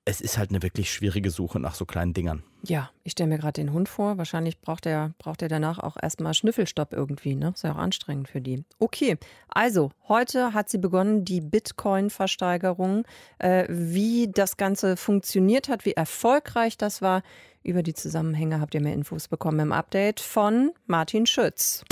es 0.07 0.21
ist 0.21 0.37
halt 0.37 0.51
eine 0.51 0.63
wirklich 0.63 0.89
schwierige 0.89 1.29
Suche 1.31 1.59
nach 1.59 1.75
so 1.75 1.85
kleinen 1.85 2.13
Dingern. 2.13 2.41
Ja, 2.63 2.89
ich 3.03 3.11
stelle 3.11 3.27
mir 3.27 3.37
gerade 3.37 3.61
den 3.61 3.73
Hund 3.73 3.89
vor. 3.89 4.17
Wahrscheinlich 4.17 4.61
braucht 4.61 4.85
er, 4.85 5.13
braucht 5.19 5.41
er 5.41 5.49
danach 5.49 5.79
auch 5.79 5.97
erstmal 6.01 6.33
Schnüffelstopp 6.33 6.93
irgendwie. 6.93 7.35
Ne? 7.35 7.51
Ist 7.53 7.65
ja 7.65 7.73
auch 7.73 7.77
anstrengend 7.77 8.29
für 8.29 8.39
die. 8.39 8.63
Okay, 8.79 9.17
also 9.49 9.91
heute 10.07 10.53
hat 10.53 10.69
sie 10.69 10.77
begonnen, 10.77 11.25
die 11.25 11.41
Bitcoin-Versteigerung. 11.41 13.03
Äh, 13.39 13.65
wie 13.67 14.31
das 14.31 14.55
Ganze 14.55 14.95
funktioniert 14.95 15.67
hat, 15.67 15.83
wie 15.83 15.93
erfolgreich 15.93 16.77
das 16.77 17.01
war. 17.01 17.21
Über 17.61 17.83
die 17.83 17.93
Zusammenhänge 17.93 18.61
habt 18.61 18.75
ihr 18.75 18.81
mehr 18.81 18.93
Infos 18.93 19.27
bekommen 19.27 19.59
im 19.59 19.71
Update 19.73 20.21
von 20.21 20.71
Martin 20.85 21.25
Schütz. 21.25 21.83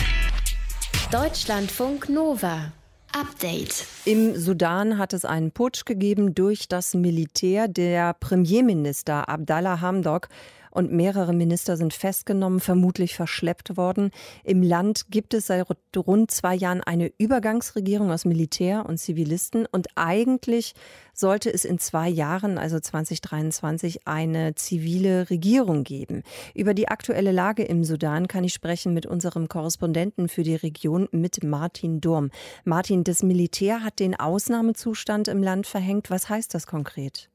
Deutschlandfunk 1.11 2.07
Nova. 2.07 2.71
Update. 3.15 3.87
Im 4.03 4.35
Sudan 4.35 4.97
hat 4.97 5.13
es 5.13 5.23
einen 5.23 5.51
Putsch 5.51 5.85
gegeben 5.85 6.35
durch 6.35 6.67
das 6.67 6.93
Militär. 6.93 7.69
Der 7.69 8.13
Premierminister 8.13 9.29
Abdallah 9.29 9.79
Hamdok 9.79 10.27
und 10.75 10.91
mehrere 10.91 11.33
Minister 11.33 11.77
sind 11.77 11.93
festgenommen, 11.93 12.59
vermutlich 12.59 13.15
verschleppt 13.15 13.77
worden. 13.77 14.11
Im 14.43 14.61
Land 14.61 15.05
gibt 15.09 15.33
es 15.33 15.47
seit 15.47 15.65
rund 15.95 16.31
zwei 16.31 16.55
Jahren 16.55 16.81
eine 16.81 17.11
Übergangsregierung 17.17 18.11
aus 18.11 18.25
Militär 18.25 18.85
und 18.85 18.97
Zivilisten 18.97 19.65
und 19.71 19.87
eigentlich 19.95 20.73
sollte 21.13 21.51
es 21.51 21.63
in 21.65 21.79
zwei 21.79 22.09
Jahren, 22.09 22.57
also 22.57 22.79
2023, 22.79 24.05
eine 24.05 24.55
zivile 24.55 25.29
Regierung 25.29 25.83
geben. 25.83 26.23
Über 26.53 26.73
die 26.73 26.89
aktuelle 26.89 27.31
Lage 27.31 27.63
im 27.63 27.83
Sudan 27.83 28.27
kann 28.27 28.43
ich 28.43 28.53
sprechen 28.53 28.93
mit 28.93 29.05
unserem 29.05 29.47
Korrespondenten 29.47 30.27
für 30.27 30.43
die 30.43 30.55
Region, 30.55 31.07
mit 31.11 31.43
Martin 31.43 32.01
Durm. 32.01 32.31
Martin, 32.65 33.03
das 33.03 33.23
Militär 33.23 33.83
hat 33.83 33.99
den 33.99 34.15
Ausnahmezustand 34.15 35.29
im 35.29 35.41
Land 35.41 35.67
verhängt. 35.67 36.09
Was 36.09 36.29
heißt 36.29 36.53
das 36.53 36.67
konkret? 36.67 37.29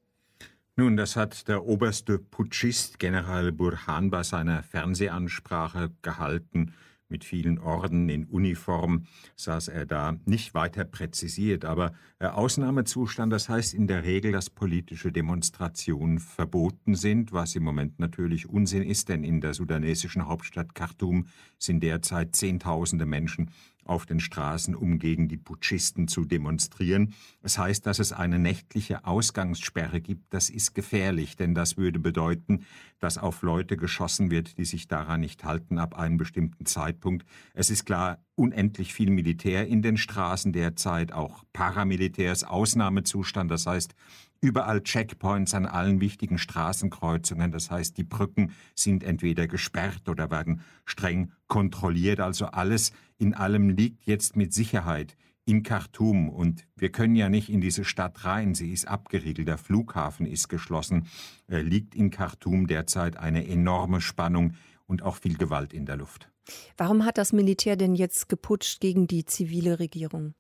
Nun, 0.76 0.96
das 0.96 1.16
hat 1.16 1.48
der 1.48 1.66
oberste 1.66 2.18
Putschist 2.18 2.98
General 2.98 3.52
Burhan 3.52 4.10
bei 4.10 4.22
seiner 4.22 4.62
Fernsehansprache 4.62 5.90
gehalten. 6.02 6.74
Mit 7.08 7.24
vielen 7.24 7.58
Orden 7.58 8.08
in 8.08 8.24
Uniform 8.26 9.06
saß 9.34 9.66
er 9.66 9.84
da, 9.84 10.16
nicht 10.26 10.54
weiter 10.54 10.84
präzisiert, 10.84 11.64
aber 11.64 11.92
Ausnahmezustand, 12.20 13.32
das 13.32 13.48
heißt 13.48 13.74
in 13.74 13.88
der 13.88 14.04
Regel, 14.04 14.30
dass 14.30 14.48
politische 14.48 15.10
Demonstrationen 15.10 16.20
verboten 16.20 16.94
sind, 16.94 17.32
was 17.32 17.56
im 17.56 17.64
Moment 17.64 17.98
natürlich 17.98 18.48
Unsinn 18.48 18.84
ist, 18.84 19.08
denn 19.08 19.24
in 19.24 19.40
der 19.40 19.54
sudanesischen 19.54 20.28
Hauptstadt 20.28 20.76
Khartoum 20.76 21.26
sind 21.58 21.82
derzeit 21.82 22.36
Zehntausende 22.36 23.06
Menschen 23.06 23.50
auf 23.84 24.06
den 24.06 24.20
Straßen, 24.20 24.74
um 24.74 24.98
gegen 24.98 25.28
die 25.28 25.36
Putschisten 25.36 26.08
zu 26.08 26.24
demonstrieren. 26.24 27.14
Das 27.42 27.58
heißt, 27.58 27.86
dass 27.86 27.98
es 27.98 28.12
eine 28.12 28.38
nächtliche 28.38 29.04
Ausgangssperre 29.04 30.00
gibt. 30.00 30.32
Das 30.32 30.50
ist 30.50 30.74
gefährlich, 30.74 31.36
denn 31.36 31.54
das 31.54 31.76
würde 31.76 31.98
bedeuten, 31.98 32.64
dass 32.98 33.18
auf 33.18 33.42
Leute 33.42 33.76
geschossen 33.76 34.30
wird, 34.30 34.58
die 34.58 34.64
sich 34.64 34.88
daran 34.88 35.20
nicht 35.20 35.44
halten 35.44 35.78
ab 35.78 35.98
einem 35.98 36.18
bestimmten 36.18 36.66
Zeitpunkt. 36.66 37.26
Es 37.54 37.70
ist 37.70 37.84
klar, 37.84 38.18
unendlich 38.34 38.94
viel 38.94 39.10
Militär 39.10 39.66
in 39.66 39.82
den 39.82 39.96
Straßen 39.96 40.52
derzeit, 40.52 41.12
auch 41.12 41.44
Paramilitärs, 41.52 42.44
Ausnahmezustand. 42.44 43.50
Das 43.50 43.66
heißt, 43.66 43.94
überall 44.40 44.82
Checkpoints 44.82 45.54
an 45.54 45.66
allen 45.66 46.00
wichtigen 46.00 46.38
Straßenkreuzungen. 46.38 47.52
Das 47.52 47.70
heißt, 47.70 47.96
die 47.96 48.04
Brücken 48.04 48.52
sind 48.74 49.04
entweder 49.04 49.46
gesperrt 49.46 50.08
oder 50.08 50.30
werden 50.30 50.62
streng 50.84 51.32
kontrolliert. 51.46 52.20
Also 52.20 52.46
alles 52.46 52.92
in 53.18 53.34
allem 53.34 53.68
liegt 53.68 54.06
jetzt 54.06 54.36
mit 54.36 54.52
Sicherheit 54.52 55.16
in 55.44 55.62
Khartoum 55.62 56.28
und 56.28 56.66
wir 56.76 56.92
können 56.92 57.16
ja 57.16 57.28
nicht 57.28 57.48
in 57.48 57.60
diese 57.60 57.84
Stadt 57.84 58.24
rein. 58.24 58.54
Sie 58.54 58.72
ist 58.72 58.86
abgeriegelt, 58.86 59.48
der 59.48 59.58
Flughafen 59.58 60.26
ist 60.26 60.48
geschlossen. 60.48 61.08
Äh, 61.48 61.62
liegt 61.62 61.94
in 61.94 62.10
Khartoum 62.10 62.66
derzeit 62.66 63.16
eine 63.16 63.46
enorme 63.46 64.00
Spannung 64.00 64.54
und 64.86 65.02
auch 65.02 65.16
viel 65.16 65.36
Gewalt 65.36 65.72
in 65.72 65.86
der 65.86 65.96
Luft. 65.96 66.30
Warum 66.76 67.04
hat 67.04 67.18
das 67.18 67.32
Militär 67.32 67.76
denn 67.76 67.94
jetzt 67.94 68.28
geputscht 68.28 68.80
gegen 68.80 69.06
die 69.06 69.24
zivile 69.24 69.78
Regierung? 69.78 70.34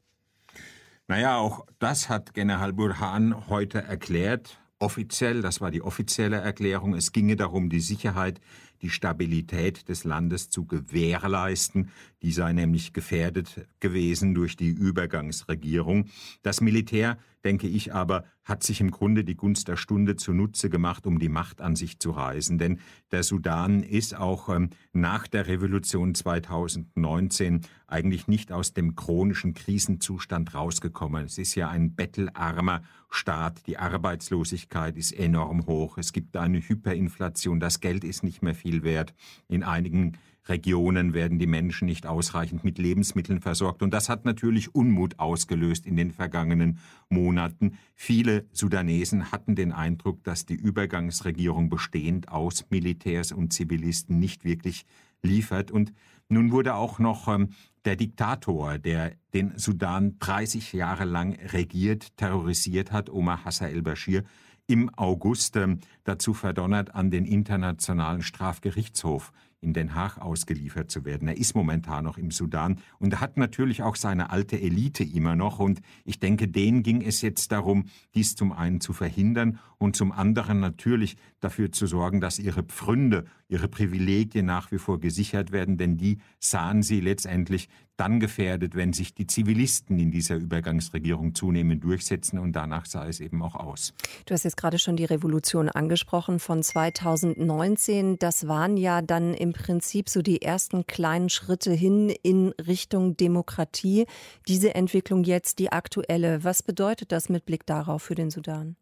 Naja, 1.10 1.38
auch 1.38 1.66
das 1.80 2.08
hat 2.08 2.34
General 2.34 2.72
Burhan 2.72 3.48
heute 3.48 3.82
erklärt. 3.82 4.60
Offiziell, 4.78 5.42
das 5.42 5.60
war 5.60 5.72
die 5.72 5.82
offizielle 5.82 6.36
Erklärung, 6.36 6.94
es 6.94 7.10
ginge 7.10 7.34
darum, 7.34 7.68
die 7.68 7.80
Sicherheit 7.80 8.40
die 8.80 8.90
Stabilität 8.90 9.88
des 9.88 10.04
Landes 10.04 10.50
zu 10.50 10.66
gewährleisten. 10.66 11.90
Die 12.22 12.30
sei 12.30 12.52
nämlich 12.52 12.92
gefährdet 12.92 13.66
gewesen 13.80 14.36
durch 14.36 14.56
die 14.56 14.68
Übergangsregierung. 14.68 16.06
Das 16.44 16.60
Militär 16.60 17.18
denke 17.44 17.66
ich 17.68 17.94
aber, 17.94 18.24
hat 18.44 18.62
sich 18.62 18.80
im 18.80 18.90
Grunde 18.90 19.24
die 19.24 19.36
Gunst 19.36 19.68
der 19.68 19.76
Stunde 19.76 20.16
zunutze 20.16 20.70
gemacht, 20.70 21.06
um 21.06 21.18
die 21.18 21.28
Macht 21.28 21.60
an 21.60 21.76
sich 21.76 21.98
zu 21.98 22.10
reißen. 22.10 22.58
Denn 22.58 22.80
der 23.12 23.22
Sudan 23.22 23.82
ist 23.82 24.16
auch 24.16 24.48
ähm, 24.48 24.70
nach 24.92 25.26
der 25.26 25.46
Revolution 25.46 26.14
2019 26.14 27.62
eigentlich 27.86 28.28
nicht 28.28 28.52
aus 28.52 28.72
dem 28.72 28.94
chronischen 28.96 29.54
Krisenzustand 29.54 30.54
rausgekommen. 30.54 31.24
Es 31.24 31.38
ist 31.38 31.54
ja 31.54 31.68
ein 31.68 31.94
bettelarmer 31.94 32.82
Staat. 33.08 33.66
Die 33.66 33.78
Arbeitslosigkeit 33.78 34.96
ist 34.96 35.12
enorm 35.12 35.66
hoch. 35.66 35.98
Es 35.98 36.12
gibt 36.12 36.36
eine 36.36 36.60
Hyperinflation. 36.60 37.60
Das 37.60 37.80
Geld 37.80 38.04
ist 38.04 38.22
nicht 38.22 38.42
mehr 38.42 38.54
viel 38.54 38.82
wert. 38.82 39.14
In 39.48 39.62
einigen 39.62 40.16
Regionen 40.50 41.14
werden 41.14 41.38
die 41.38 41.46
Menschen 41.46 41.86
nicht 41.86 42.06
ausreichend 42.06 42.64
mit 42.64 42.78
Lebensmitteln 42.78 43.40
versorgt. 43.40 43.82
Und 43.82 43.94
das 43.94 44.08
hat 44.08 44.24
natürlich 44.24 44.74
Unmut 44.74 45.18
ausgelöst 45.18 45.86
in 45.86 45.96
den 45.96 46.10
vergangenen 46.10 46.78
Monaten. 47.08 47.78
Viele 47.94 48.44
Sudanesen 48.52 49.32
hatten 49.32 49.54
den 49.54 49.72
Eindruck, 49.72 50.22
dass 50.24 50.44
die 50.44 50.54
Übergangsregierung 50.54 51.70
bestehend 51.70 52.28
aus 52.28 52.66
Militärs 52.68 53.32
und 53.32 53.52
Zivilisten 53.52 54.18
nicht 54.18 54.44
wirklich 54.44 54.84
liefert. 55.22 55.70
Und 55.70 55.92
nun 56.28 56.52
wurde 56.52 56.74
auch 56.74 56.98
noch 56.98 57.28
ähm, 57.28 57.50
der 57.84 57.96
Diktator, 57.96 58.78
der 58.78 59.12
den 59.32 59.56
Sudan 59.56 60.16
30 60.18 60.72
Jahre 60.72 61.04
lang 61.04 61.38
regiert, 61.52 62.16
terrorisiert 62.16 62.92
hat, 62.92 63.10
Omar 63.10 63.44
Hassan 63.44 63.70
el-Bashir, 63.70 64.24
im 64.66 64.88
August 64.96 65.56
ähm, 65.56 65.80
dazu 66.04 66.34
verdonnert, 66.34 66.94
an 66.94 67.10
den 67.10 67.24
Internationalen 67.24 68.22
Strafgerichtshof 68.22 69.32
in 69.60 69.74
Den 69.74 69.94
Haag 69.94 70.18
ausgeliefert 70.18 70.90
zu 70.90 71.04
werden. 71.04 71.28
Er 71.28 71.36
ist 71.36 71.54
momentan 71.54 72.04
noch 72.04 72.16
im 72.18 72.30
Sudan 72.30 72.78
und 72.98 73.20
hat 73.20 73.36
natürlich 73.36 73.82
auch 73.82 73.96
seine 73.96 74.30
alte 74.30 74.60
Elite 74.60 75.04
immer 75.04 75.36
noch. 75.36 75.58
Und 75.58 75.80
ich 76.04 76.18
denke, 76.18 76.48
denen 76.48 76.82
ging 76.82 77.02
es 77.02 77.20
jetzt 77.20 77.52
darum, 77.52 77.84
dies 78.14 78.34
zum 78.36 78.52
einen 78.52 78.80
zu 78.80 78.92
verhindern 78.92 79.58
und 79.78 79.96
zum 79.96 80.12
anderen 80.12 80.60
natürlich 80.60 81.16
dafür 81.40 81.72
zu 81.72 81.86
sorgen, 81.86 82.20
dass 82.20 82.38
ihre 82.38 82.62
Pfründe, 82.62 83.24
ihre 83.48 83.68
Privilegien 83.68 84.46
nach 84.46 84.70
wie 84.70 84.78
vor 84.78 85.00
gesichert 85.00 85.52
werden, 85.52 85.76
denn 85.76 85.96
die 85.96 86.18
sahen 86.38 86.82
sie 86.82 87.00
letztendlich 87.00 87.68
dann 88.00 88.18
gefährdet, 88.18 88.74
wenn 88.76 88.94
sich 88.94 89.14
die 89.14 89.26
Zivilisten 89.26 89.98
in 89.98 90.10
dieser 90.10 90.36
Übergangsregierung 90.36 91.34
zunehmend 91.34 91.84
durchsetzen 91.84 92.38
und 92.38 92.52
danach 92.52 92.86
sah 92.86 93.06
es 93.06 93.20
eben 93.20 93.42
auch 93.42 93.54
aus. 93.54 93.92
Du 94.24 94.32
hast 94.32 94.44
jetzt 94.44 94.56
gerade 94.56 94.78
schon 94.78 94.96
die 94.96 95.04
Revolution 95.04 95.68
angesprochen 95.68 96.38
von 96.38 96.62
2019. 96.62 98.18
Das 98.18 98.48
waren 98.48 98.78
ja 98.78 99.02
dann 99.02 99.34
im 99.34 99.52
Prinzip 99.52 100.08
so 100.08 100.22
die 100.22 100.40
ersten 100.40 100.86
kleinen 100.86 101.28
Schritte 101.28 101.72
hin 101.72 102.08
in 102.22 102.54
Richtung 102.66 103.18
Demokratie. 103.18 104.06
Diese 104.48 104.74
Entwicklung 104.74 105.22
jetzt, 105.24 105.58
die 105.58 105.70
aktuelle, 105.70 106.42
was 106.42 106.62
bedeutet 106.62 107.12
das 107.12 107.28
mit 107.28 107.44
Blick 107.44 107.66
darauf 107.66 108.02
für 108.02 108.14
den 108.14 108.30
Sudan? 108.30 108.76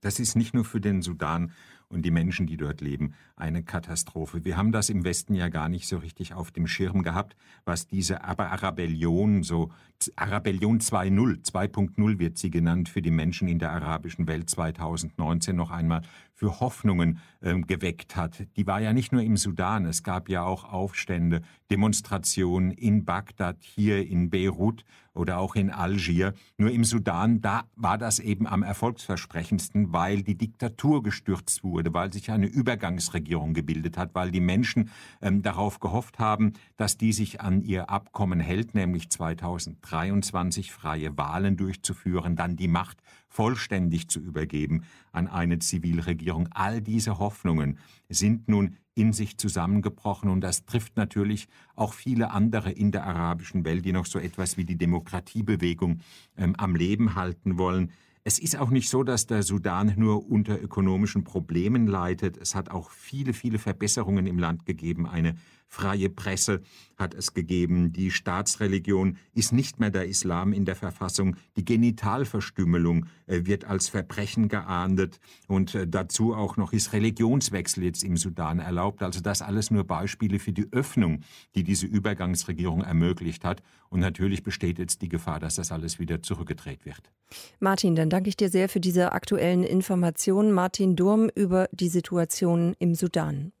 Das 0.00 0.18
ist 0.18 0.36
nicht 0.36 0.54
nur 0.54 0.64
für 0.64 0.80
den 0.80 1.02
Sudan 1.02 1.52
und 1.90 2.02
die 2.02 2.10
Menschen, 2.10 2.46
die 2.46 2.56
dort 2.56 2.80
leben, 2.80 3.14
eine 3.36 3.62
Katastrophe. 3.62 4.44
Wir 4.44 4.56
haben 4.56 4.72
das 4.72 4.88
im 4.88 5.04
Westen 5.04 5.34
ja 5.34 5.48
gar 5.48 5.68
nicht 5.68 5.88
so 5.88 5.98
richtig 5.98 6.32
auf 6.32 6.50
dem 6.50 6.66
Schirm 6.66 7.02
gehabt, 7.02 7.36
was 7.64 7.86
diese 7.86 8.22
Arabellion, 8.24 9.42
so 9.42 9.70
Arabellion 10.16 10.80
2.0, 10.80 11.44
2.0 11.44 12.18
wird 12.18 12.38
sie 12.38 12.50
genannt, 12.50 12.88
für 12.88 13.02
die 13.02 13.10
Menschen 13.10 13.48
in 13.48 13.58
der 13.58 13.72
arabischen 13.72 14.26
Welt 14.28 14.48
2019 14.48 15.54
noch 15.54 15.70
einmal 15.70 16.00
für 16.32 16.60
Hoffnungen 16.60 17.18
äh, 17.42 17.60
geweckt 17.60 18.16
hat. 18.16 18.46
Die 18.56 18.66
war 18.66 18.80
ja 18.80 18.94
nicht 18.94 19.12
nur 19.12 19.20
im 19.20 19.36
Sudan, 19.36 19.84
es 19.84 20.02
gab 20.02 20.30
ja 20.30 20.42
auch 20.42 20.64
Aufstände, 20.64 21.42
Demonstrationen 21.70 22.70
in 22.70 23.04
Bagdad, 23.04 23.58
hier 23.60 24.06
in 24.08 24.30
Beirut 24.30 24.86
oder 25.12 25.38
auch 25.38 25.54
in 25.54 25.68
Algier. 25.70 26.32
Nur 26.56 26.70
im 26.70 26.84
Sudan, 26.84 27.42
da 27.42 27.64
war 27.76 27.98
das 27.98 28.20
eben 28.20 28.46
am 28.46 28.62
erfolgsversprechendsten, 28.62 29.92
weil 29.92 30.22
die 30.22 30.38
Diktatur 30.38 31.02
gestürzt 31.02 31.62
wurde 31.62 31.79
wurde, 31.80 31.94
weil 31.94 32.12
sich 32.12 32.30
eine 32.30 32.46
Übergangsregierung 32.46 33.54
gebildet 33.54 33.96
hat, 33.96 34.14
weil 34.14 34.30
die 34.30 34.40
Menschen 34.40 34.90
ähm, 35.22 35.40
darauf 35.40 35.80
gehofft 35.80 36.18
haben, 36.18 36.52
dass 36.76 36.98
die 36.98 37.14
sich 37.14 37.40
an 37.40 37.62
ihr 37.62 37.88
Abkommen 37.88 38.38
hält, 38.38 38.74
nämlich 38.74 39.08
2023 39.08 40.72
freie 40.72 41.16
Wahlen 41.16 41.56
durchzuführen, 41.56 42.36
dann 42.36 42.56
die 42.56 42.68
Macht 42.68 42.98
vollständig 43.28 44.08
zu 44.08 44.20
übergeben 44.20 44.82
an 45.12 45.26
eine 45.26 45.58
Zivilregierung. 45.58 46.48
All 46.52 46.82
diese 46.82 47.18
Hoffnungen 47.18 47.78
sind 48.10 48.48
nun 48.48 48.76
in 48.94 49.14
sich 49.14 49.38
zusammengebrochen 49.38 50.28
und 50.28 50.42
das 50.42 50.66
trifft 50.66 50.98
natürlich 50.98 51.48
auch 51.76 51.94
viele 51.94 52.32
andere 52.32 52.70
in 52.72 52.92
der 52.92 53.06
arabischen 53.06 53.64
Welt, 53.64 53.86
die 53.86 53.92
noch 53.92 54.04
so 54.04 54.18
etwas 54.18 54.58
wie 54.58 54.64
die 54.64 54.76
Demokratiebewegung 54.76 56.00
ähm, 56.36 56.54
am 56.56 56.76
Leben 56.76 57.14
halten 57.14 57.56
wollen. 57.56 57.92
Es 58.30 58.38
ist 58.38 58.56
auch 58.56 58.70
nicht 58.70 58.88
so, 58.88 59.02
dass 59.02 59.26
der 59.26 59.42
Sudan 59.42 59.94
nur 59.96 60.30
unter 60.30 60.62
ökonomischen 60.62 61.24
Problemen 61.24 61.88
leidet. 61.88 62.36
Es 62.36 62.54
hat 62.54 62.70
auch 62.70 62.92
viele, 62.92 63.32
viele 63.32 63.58
Verbesserungen 63.58 64.28
im 64.28 64.38
Land 64.38 64.66
gegeben. 64.66 65.04
Eine 65.04 65.34
freie 65.70 66.10
Presse 66.10 66.60
hat 66.96 67.14
es 67.14 67.32
gegeben. 67.32 67.92
Die 67.92 68.10
Staatsreligion 68.10 69.16
ist 69.32 69.52
nicht 69.52 69.80
mehr 69.80 69.90
der 69.90 70.06
Islam 70.06 70.52
in 70.52 70.64
der 70.64 70.76
Verfassung. 70.76 71.36
Die 71.56 71.64
Genitalverstümmelung 71.64 73.06
äh, 73.26 73.46
wird 73.46 73.64
als 73.64 73.88
Verbrechen 73.88 74.48
geahndet. 74.48 75.20
Und 75.46 75.74
äh, 75.74 75.86
dazu 75.86 76.34
auch 76.34 76.56
noch 76.56 76.72
ist 76.72 76.92
Religionswechsel 76.92 77.84
jetzt 77.84 78.02
im 78.02 78.16
Sudan 78.16 78.58
erlaubt. 78.58 79.02
Also 79.02 79.20
das 79.20 79.42
alles 79.42 79.70
nur 79.70 79.84
Beispiele 79.84 80.38
für 80.40 80.52
die 80.52 80.66
Öffnung, 80.72 81.20
die 81.54 81.62
diese 81.62 81.86
Übergangsregierung 81.86 82.82
ermöglicht 82.82 83.44
hat. 83.44 83.62
Und 83.88 84.00
natürlich 84.00 84.42
besteht 84.42 84.78
jetzt 84.78 85.02
die 85.02 85.08
Gefahr, 85.08 85.40
dass 85.40 85.54
das 85.54 85.72
alles 85.72 85.98
wieder 85.98 86.22
zurückgedreht 86.22 86.84
wird. 86.84 87.12
Martin, 87.60 87.94
dann 87.94 88.10
danke 88.10 88.28
ich 88.28 88.36
dir 88.36 88.50
sehr 88.50 88.68
für 88.68 88.80
diese 88.80 89.12
aktuellen 89.12 89.62
Informationen. 89.62 90.52
Martin 90.52 90.96
Durm 90.96 91.30
über 91.34 91.68
die 91.72 91.88
Situation 91.88 92.74
im 92.78 92.94
Sudan. 92.94 93.52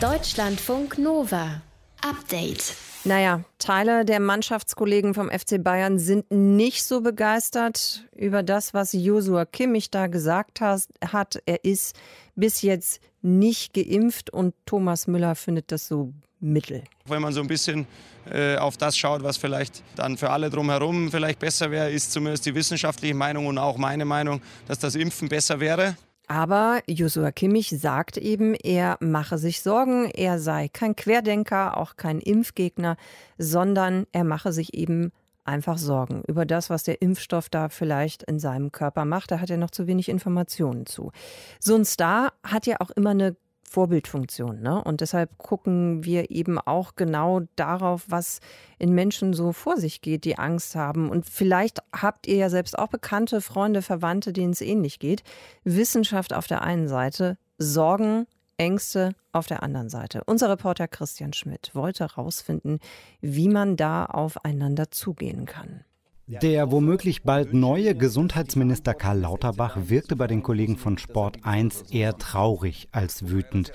Deutschlandfunk 0.00 0.96
Nova. 0.96 1.60
Update. 2.00 2.74
Naja, 3.04 3.44
Teile 3.58 4.06
der 4.06 4.18
Mannschaftskollegen 4.18 5.12
vom 5.12 5.28
FC 5.28 5.62
Bayern 5.62 5.98
sind 5.98 6.30
nicht 6.30 6.84
so 6.84 7.02
begeistert 7.02 8.08
über 8.16 8.42
das, 8.42 8.72
was 8.72 8.94
Josua 8.94 9.44
Kimmich 9.44 9.90
da 9.90 10.06
gesagt 10.06 10.62
hat. 10.62 11.42
Er 11.44 11.64
ist 11.66 11.94
bis 12.34 12.62
jetzt 12.62 13.02
nicht 13.20 13.74
geimpft 13.74 14.30
und 14.30 14.54
Thomas 14.64 15.06
Müller 15.06 15.34
findet 15.34 15.70
das 15.70 15.86
so 15.86 16.14
mittel. 16.40 16.82
Wenn 17.04 17.20
man 17.20 17.34
so 17.34 17.42
ein 17.42 17.46
bisschen 17.46 17.86
äh, 18.30 18.56
auf 18.56 18.78
das 18.78 18.96
schaut, 18.96 19.22
was 19.22 19.36
vielleicht 19.36 19.82
dann 19.96 20.16
für 20.16 20.30
alle 20.30 20.48
drumherum 20.48 21.10
vielleicht 21.10 21.40
besser 21.40 21.70
wäre, 21.70 21.90
ist 21.90 22.10
zumindest 22.12 22.46
die 22.46 22.54
wissenschaftliche 22.54 23.14
Meinung 23.14 23.46
und 23.46 23.58
auch 23.58 23.76
meine 23.76 24.06
Meinung, 24.06 24.40
dass 24.66 24.78
das 24.78 24.94
Impfen 24.94 25.28
besser 25.28 25.60
wäre. 25.60 25.94
Aber 26.30 26.80
Joshua 26.86 27.32
Kimmich 27.32 27.70
sagt 27.70 28.16
eben, 28.16 28.54
er 28.54 28.98
mache 29.00 29.36
sich 29.36 29.62
Sorgen, 29.62 30.08
er 30.14 30.38
sei 30.38 30.68
kein 30.68 30.94
Querdenker, 30.94 31.76
auch 31.76 31.96
kein 31.96 32.20
Impfgegner, 32.20 32.96
sondern 33.36 34.06
er 34.12 34.22
mache 34.22 34.52
sich 34.52 34.74
eben 34.74 35.10
einfach 35.42 35.76
Sorgen 35.76 36.22
über 36.28 36.46
das, 36.46 36.70
was 36.70 36.84
der 36.84 37.02
Impfstoff 37.02 37.48
da 37.48 37.68
vielleicht 37.68 38.22
in 38.22 38.38
seinem 38.38 38.70
Körper 38.70 39.04
macht. 39.04 39.32
Da 39.32 39.40
hat 39.40 39.50
er 39.50 39.56
noch 39.56 39.72
zu 39.72 39.88
wenig 39.88 40.08
Informationen 40.08 40.86
zu. 40.86 41.10
So 41.58 41.74
ein 41.74 41.84
Star 41.84 42.32
hat 42.44 42.64
ja 42.64 42.76
auch 42.78 42.90
immer 42.90 43.10
eine 43.10 43.34
Vorbildfunktion. 43.70 44.62
Ne? 44.62 44.82
Und 44.82 45.00
deshalb 45.00 45.38
gucken 45.38 46.04
wir 46.04 46.32
eben 46.32 46.58
auch 46.58 46.96
genau 46.96 47.42
darauf, 47.54 48.04
was 48.08 48.40
in 48.80 48.92
Menschen 48.92 49.32
so 49.32 49.52
vor 49.52 49.76
sich 49.76 50.00
geht, 50.00 50.24
die 50.24 50.38
Angst 50.38 50.74
haben. 50.74 51.08
Und 51.08 51.24
vielleicht 51.24 51.78
habt 51.92 52.26
ihr 52.26 52.34
ja 52.34 52.50
selbst 52.50 52.76
auch 52.76 52.88
Bekannte, 52.88 53.40
Freunde, 53.40 53.80
Verwandte, 53.80 54.32
denen 54.32 54.52
es 54.52 54.60
ähnlich 54.60 54.98
geht. 54.98 55.22
Wissenschaft 55.62 56.34
auf 56.34 56.48
der 56.48 56.62
einen 56.62 56.88
Seite, 56.88 57.38
Sorgen, 57.58 58.26
Ängste 58.56 59.14
auf 59.30 59.46
der 59.46 59.62
anderen 59.62 59.88
Seite. 59.88 60.22
Unser 60.26 60.50
Reporter 60.50 60.88
Christian 60.88 61.32
Schmidt 61.32 61.70
wollte 61.72 62.08
herausfinden, 62.08 62.80
wie 63.20 63.48
man 63.48 63.76
da 63.76 64.04
aufeinander 64.04 64.90
zugehen 64.90 65.46
kann. 65.46 65.84
Der 66.30 66.70
womöglich 66.70 67.24
bald 67.24 67.54
neue 67.54 67.96
Gesundheitsminister 67.96 68.94
Karl 68.94 69.18
Lauterbach 69.18 69.76
wirkte 69.88 70.14
bei 70.14 70.28
den 70.28 70.44
Kollegen 70.44 70.76
von 70.76 70.96
Sport 70.96 71.38
1 71.42 71.90
eher 71.90 72.18
traurig 72.18 72.88
als 72.92 73.28
wütend, 73.28 73.72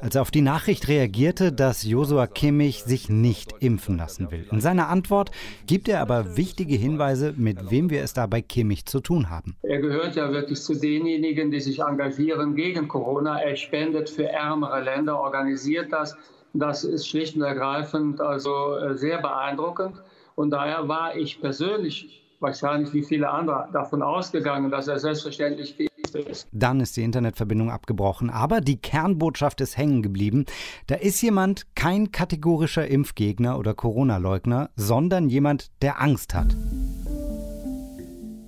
als 0.00 0.14
er 0.14 0.22
auf 0.22 0.30
die 0.30 0.40
Nachricht 0.40 0.88
reagierte, 0.88 1.52
dass 1.52 1.82
Josua 1.82 2.26
Kimmich 2.26 2.82
sich 2.84 3.10
nicht 3.10 3.52
impfen 3.60 3.98
lassen 3.98 4.30
will. 4.30 4.46
In 4.50 4.62
seiner 4.62 4.88
Antwort 4.88 5.32
gibt 5.66 5.86
er 5.86 6.00
aber 6.00 6.38
wichtige 6.38 6.76
Hinweise, 6.76 7.34
mit 7.36 7.70
wem 7.70 7.90
wir 7.90 8.02
es 8.02 8.14
da 8.14 8.26
bei 8.26 8.40
Kimmich 8.40 8.86
zu 8.86 9.00
tun 9.00 9.28
haben. 9.28 9.56
Er 9.60 9.78
gehört 9.78 10.16
ja 10.16 10.32
wirklich 10.32 10.62
zu 10.62 10.74
denjenigen, 10.74 11.50
die 11.50 11.60
sich 11.60 11.80
engagieren 11.80 12.54
gegen 12.54 12.88
Corona. 12.88 13.38
Er 13.38 13.56
spendet 13.56 14.08
für 14.08 14.30
ärmere 14.30 14.80
Länder, 14.82 15.20
organisiert 15.20 15.92
das. 15.92 16.16
Das 16.54 16.84
ist 16.84 17.06
schlicht 17.06 17.36
und 17.36 17.42
ergreifend 17.42 18.22
also 18.22 18.76
äh, 18.76 18.96
sehr 18.96 19.20
beeindruckend. 19.20 20.00
Und 20.38 20.50
daher 20.50 20.86
war 20.86 21.16
ich 21.16 21.40
persönlich 21.40 22.22
wahrscheinlich 22.38 22.94
wie 22.94 23.02
viele 23.02 23.28
andere 23.28 23.68
davon 23.72 24.02
ausgegangen, 24.02 24.70
dass 24.70 24.86
er 24.86 25.00
selbstverständlich 25.00 25.76
geimpft 25.76 26.14
ist. 26.14 26.46
Dann 26.52 26.78
ist 26.78 26.96
die 26.96 27.02
Internetverbindung 27.02 27.72
abgebrochen, 27.72 28.30
aber 28.30 28.60
die 28.60 28.80
Kernbotschaft 28.80 29.60
ist 29.60 29.76
hängen 29.76 30.00
geblieben. 30.00 30.46
Da 30.86 30.94
ist 30.94 31.20
jemand 31.22 31.66
kein 31.74 32.12
kategorischer 32.12 32.86
Impfgegner 32.86 33.58
oder 33.58 33.74
Corona-Leugner, 33.74 34.70
sondern 34.76 35.28
jemand, 35.28 35.72
der 35.82 36.00
Angst 36.00 36.34
hat. 36.34 36.56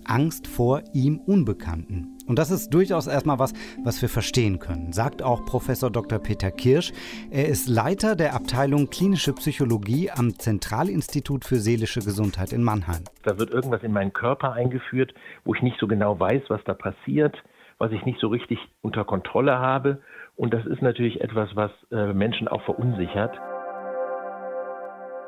Angst 0.04 0.46
vor 0.46 0.84
ihm 0.92 1.18
Unbekannten. 1.18 2.19
Und 2.30 2.38
das 2.38 2.52
ist 2.52 2.72
durchaus 2.72 3.08
erstmal 3.08 3.40
was, 3.40 3.52
was 3.82 4.00
wir 4.02 4.08
verstehen 4.08 4.60
können, 4.60 4.92
sagt 4.92 5.20
auch 5.20 5.44
Professor 5.46 5.90
Dr. 5.90 6.20
Peter 6.20 6.52
Kirsch. 6.52 6.92
Er 7.32 7.48
ist 7.48 7.68
Leiter 7.68 8.14
der 8.14 8.36
Abteilung 8.36 8.88
Klinische 8.88 9.32
Psychologie 9.32 10.12
am 10.12 10.38
Zentralinstitut 10.38 11.44
für 11.44 11.56
seelische 11.56 11.98
Gesundheit 11.98 12.52
in 12.52 12.62
Mannheim. 12.62 13.02
Da 13.24 13.36
wird 13.36 13.50
irgendwas 13.50 13.82
in 13.82 13.90
meinen 13.90 14.12
Körper 14.12 14.52
eingeführt, 14.52 15.12
wo 15.44 15.56
ich 15.56 15.62
nicht 15.62 15.76
so 15.80 15.88
genau 15.88 16.20
weiß, 16.20 16.42
was 16.46 16.62
da 16.66 16.72
passiert, 16.72 17.36
was 17.78 17.90
ich 17.90 18.04
nicht 18.04 18.20
so 18.20 18.28
richtig 18.28 18.60
unter 18.80 19.04
Kontrolle 19.04 19.58
habe. 19.58 20.00
Und 20.36 20.54
das 20.54 20.64
ist 20.66 20.82
natürlich 20.82 21.22
etwas, 21.22 21.56
was 21.56 21.72
äh, 21.90 22.12
Menschen 22.12 22.46
auch 22.46 22.62
verunsichert. 22.62 23.36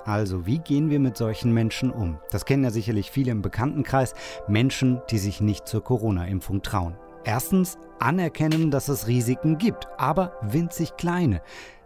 Also, 0.05 0.47
wie 0.47 0.59
gehen 0.59 0.91
wir 0.91 0.99
mit 0.99 1.17
solchen 1.17 1.53
Menschen 1.55 1.91
um? 1.91 2.19
Das 2.31 2.45
kennen 2.45 2.65
ja 2.65 2.71
sicherlich 2.71 3.11
viele 3.11 3.31
im 3.31 3.43
Bekanntenkreis, 3.43 4.15
Menschen, 4.49 5.01
die 5.11 5.19
sich 5.19 5.41
nicht 5.41 5.69
zur 5.69 5.85
Corona-Impfung 5.85 6.62
trauen. 6.62 6.97
Erstens 7.25 7.79
anerkennen, 8.01 8.73
dass 8.73 8.88
es 8.88 9.07
Risiken 9.07 9.59
gibt, 9.59 9.87
aber 9.97 10.33
winzig 10.43 10.97
kleine. 10.97 11.41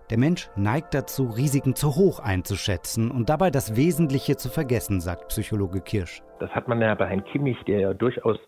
Der 0.09 0.19
Mensch 0.19 0.49
neigt 0.57 0.95
dazu, 0.95 1.25
Risiken 1.25 1.75
zu 1.75 1.97
hoch 1.97 2.21
einzuschätzen 2.21 3.11
und 3.11 3.29
dabei 3.29 3.51
das 3.51 3.77
Wesentliche 3.77 4.37
zu 4.37 4.49
vergessen, 4.49 5.01
sagt 5.01 5.29
Psychologe 5.29 5.81
Kirsch. 5.81 6.23
Das 6.39 6.51
hat 6.53 6.69
man 6.69 6.81
ja 6.81 6.95
bei 6.95 7.09
Herrn 7.09 7.25
Kimmich, 7.25 7.59
der 7.67 7.81
ja 7.81 7.93
durchaus 7.93 8.39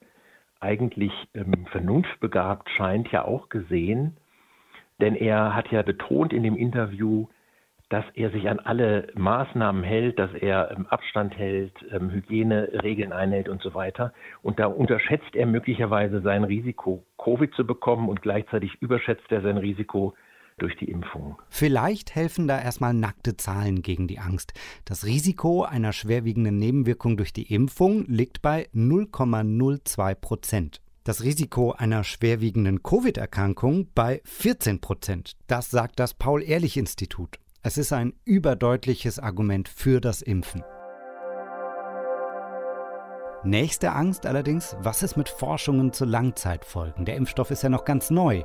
eigentlich 0.61 1.13
ähm, 1.35 1.67
vernunftbegabt 1.71 2.71
scheint, 2.77 3.11
ja 3.13 3.25
auch 3.25 3.49
gesehen. 3.49 4.17
Denn 5.01 5.15
er 5.15 5.55
hat 5.55 5.71
ja 5.71 5.83
betont 5.83 6.33
in 6.33 6.43
dem 6.43 6.57
Interview, 6.57 7.27
dass 7.89 8.05
er 8.15 8.31
sich 8.31 8.49
an 8.49 8.59
alle 8.59 9.09
Maßnahmen 9.15 9.83
hält, 9.83 10.19
dass 10.19 10.33
er 10.35 10.71
ähm, 10.71 10.87
Abstand 10.87 11.37
hält, 11.37 11.73
ähm, 11.91 12.11
Hygieneregeln 12.11 13.13
einhält 13.13 13.49
und 13.49 13.63
so 13.63 13.75
weiter. 13.75 14.13
Und 14.43 14.59
da 14.59 14.67
unterschätzt 14.67 15.35
er 15.35 15.47
möglicherweise 15.47 16.21
sein 16.21 16.45
Risiko, 16.45 17.05
Covid 17.17 17.55
zu 17.55 17.67
bekommen 17.67 18.09
und 18.09 18.23
gleichzeitig 18.23 18.75
überschätzt 18.81 19.31
er 19.31 19.41
sein 19.41 19.57
Risiko 19.57 20.15
durch 20.59 20.77
die 20.77 20.91
Impfung. 20.91 21.39
Vielleicht 21.49 22.15
helfen 22.15 22.49
da 22.49 22.61
erstmal 22.61 22.93
nackte 22.93 23.37
Zahlen 23.37 23.81
gegen 23.81 24.09
die 24.09 24.19
Angst. 24.19 24.53
Das 24.85 25.07
Risiko 25.07 25.63
einer 25.63 25.93
schwerwiegenden 25.93 26.59
Nebenwirkung 26.59 27.17
durch 27.17 27.33
die 27.33 27.55
Impfung 27.55 28.05
liegt 28.07 28.43
bei 28.43 28.67
0,02 28.75 30.15
Prozent. 30.17 30.81
Das 31.05 31.23
Risiko 31.23 31.73
einer 31.73 32.05
schwerwiegenden 32.05 32.83
Covid-Erkrankung 32.83 33.89
bei 33.95 34.21
14 34.25 34.81
Prozent. 34.81 35.37
Das 35.47 35.71
sagt 35.71 36.01
das 36.01 36.13
Paul-Ehrlich-Institut. 36.13 37.39
Es 37.61 37.77
ist 37.77 37.93
ein 37.93 38.13
überdeutliches 38.25 39.19
Argument 39.19 39.69
für 39.69 40.01
das 40.01 40.23
Impfen. 40.23 40.63
Nächste 43.43 43.93
Angst 43.93 44.27
allerdings, 44.27 44.77
was 44.81 45.03
ist 45.03 45.17
mit 45.17 45.29
Forschungen 45.29 45.93
zu 45.93 46.05
Langzeitfolgen? 46.05 47.05
Der 47.05 47.17
Impfstoff 47.17 47.51
ist 47.51 47.65
ja 47.65 47.69
noch 47.69 47.85
ganz 47.85 48.11
neu. 48.11 48.45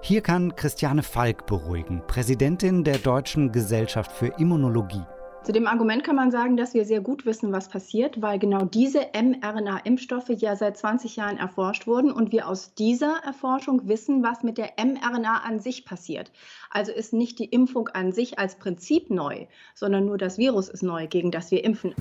Hier 0.00 0.20
kann 0.20 0.54
Christiane 0.54 1.02
Falk 1.02 1.46
beruhigen, 1.46 2.06
Präsidentin 2.06 2.84
der 2.84 2.98
Deutschen 2.98 3.50
Gesellschaft 3.50 4.12
für 4.12 4.28
Immunologie. 4.38 5.04
Zu 5.44 5.50
dem 5.50 5.66
Argument 5.66 6.04
kann 6.04 6.14
man 6.14 6.30
sagen, 6.30 6.56
dass 6.56 6.72
wir 6.72 6.84
sehr 6.84 7.00
gut 7.00 7.26
wissen, 7.26 7.50
was 7.50 7.68
passiert, 7.68 8.22
weil 8.22 8.38
genau 8.38 8.64
diese 8.64 9.00
mRNA-Impfstoffe 9.12 10.28
ja 10.28 10.54
seit 10.54 10.76
20 10.76 11.16
Jahren 11.16 11.36
erforscht 11.36 11.88
wurden 11.88 12.12
und 12.12 12.30
wir 12.30 12.46
aus 12.46 12.74
dieser 12.74 13.16
Erforschung 13.24 13.88
wissen, 13.88 14.22
was 14.22 14.44
mit 14.44 14.56
der 14.56 14.70
mRNA 14.78 15.38
an 15.38 15.58
sich 15.58 15.84
passiert. 15.84 16.30
Also 16.70 16.92
ist 16.92 17.12
nicht 17.12 17.40
die 17.40 17.46
Impfung 17.46 17.88
an 17.88 18.12
sich 18.12 18.38
als 18.38 18.54
Prinzip 18.54 19.10
neu, 19.10 19.46
sondern 19.74 20.06
nur 20.06 20.16
das 20.16 20.38
Virus 20.38 20.68
ist 20.68 20.84
neu, 20.84 21.08
gegen 21.08 21.32
das 21.32 21.50
wir 21.50 21.64
impfen. 21.64 21.92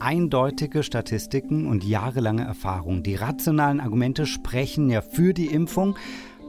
Eindeutige 0.00 0.82
Statistiken 0.82 1.66
und 1.66 1.84
jahrelange 1.84 2.44
Erfahrung. 2.44 3.02
Die 3.02 3.16
rationalen 3.16 3.80
Argumente 3.80 4.24
sprechen 4.24 4.88
ja 4.88 5.02
für 5.02 5.34
die 5.34 5.46
Impfung. 5.46 5.96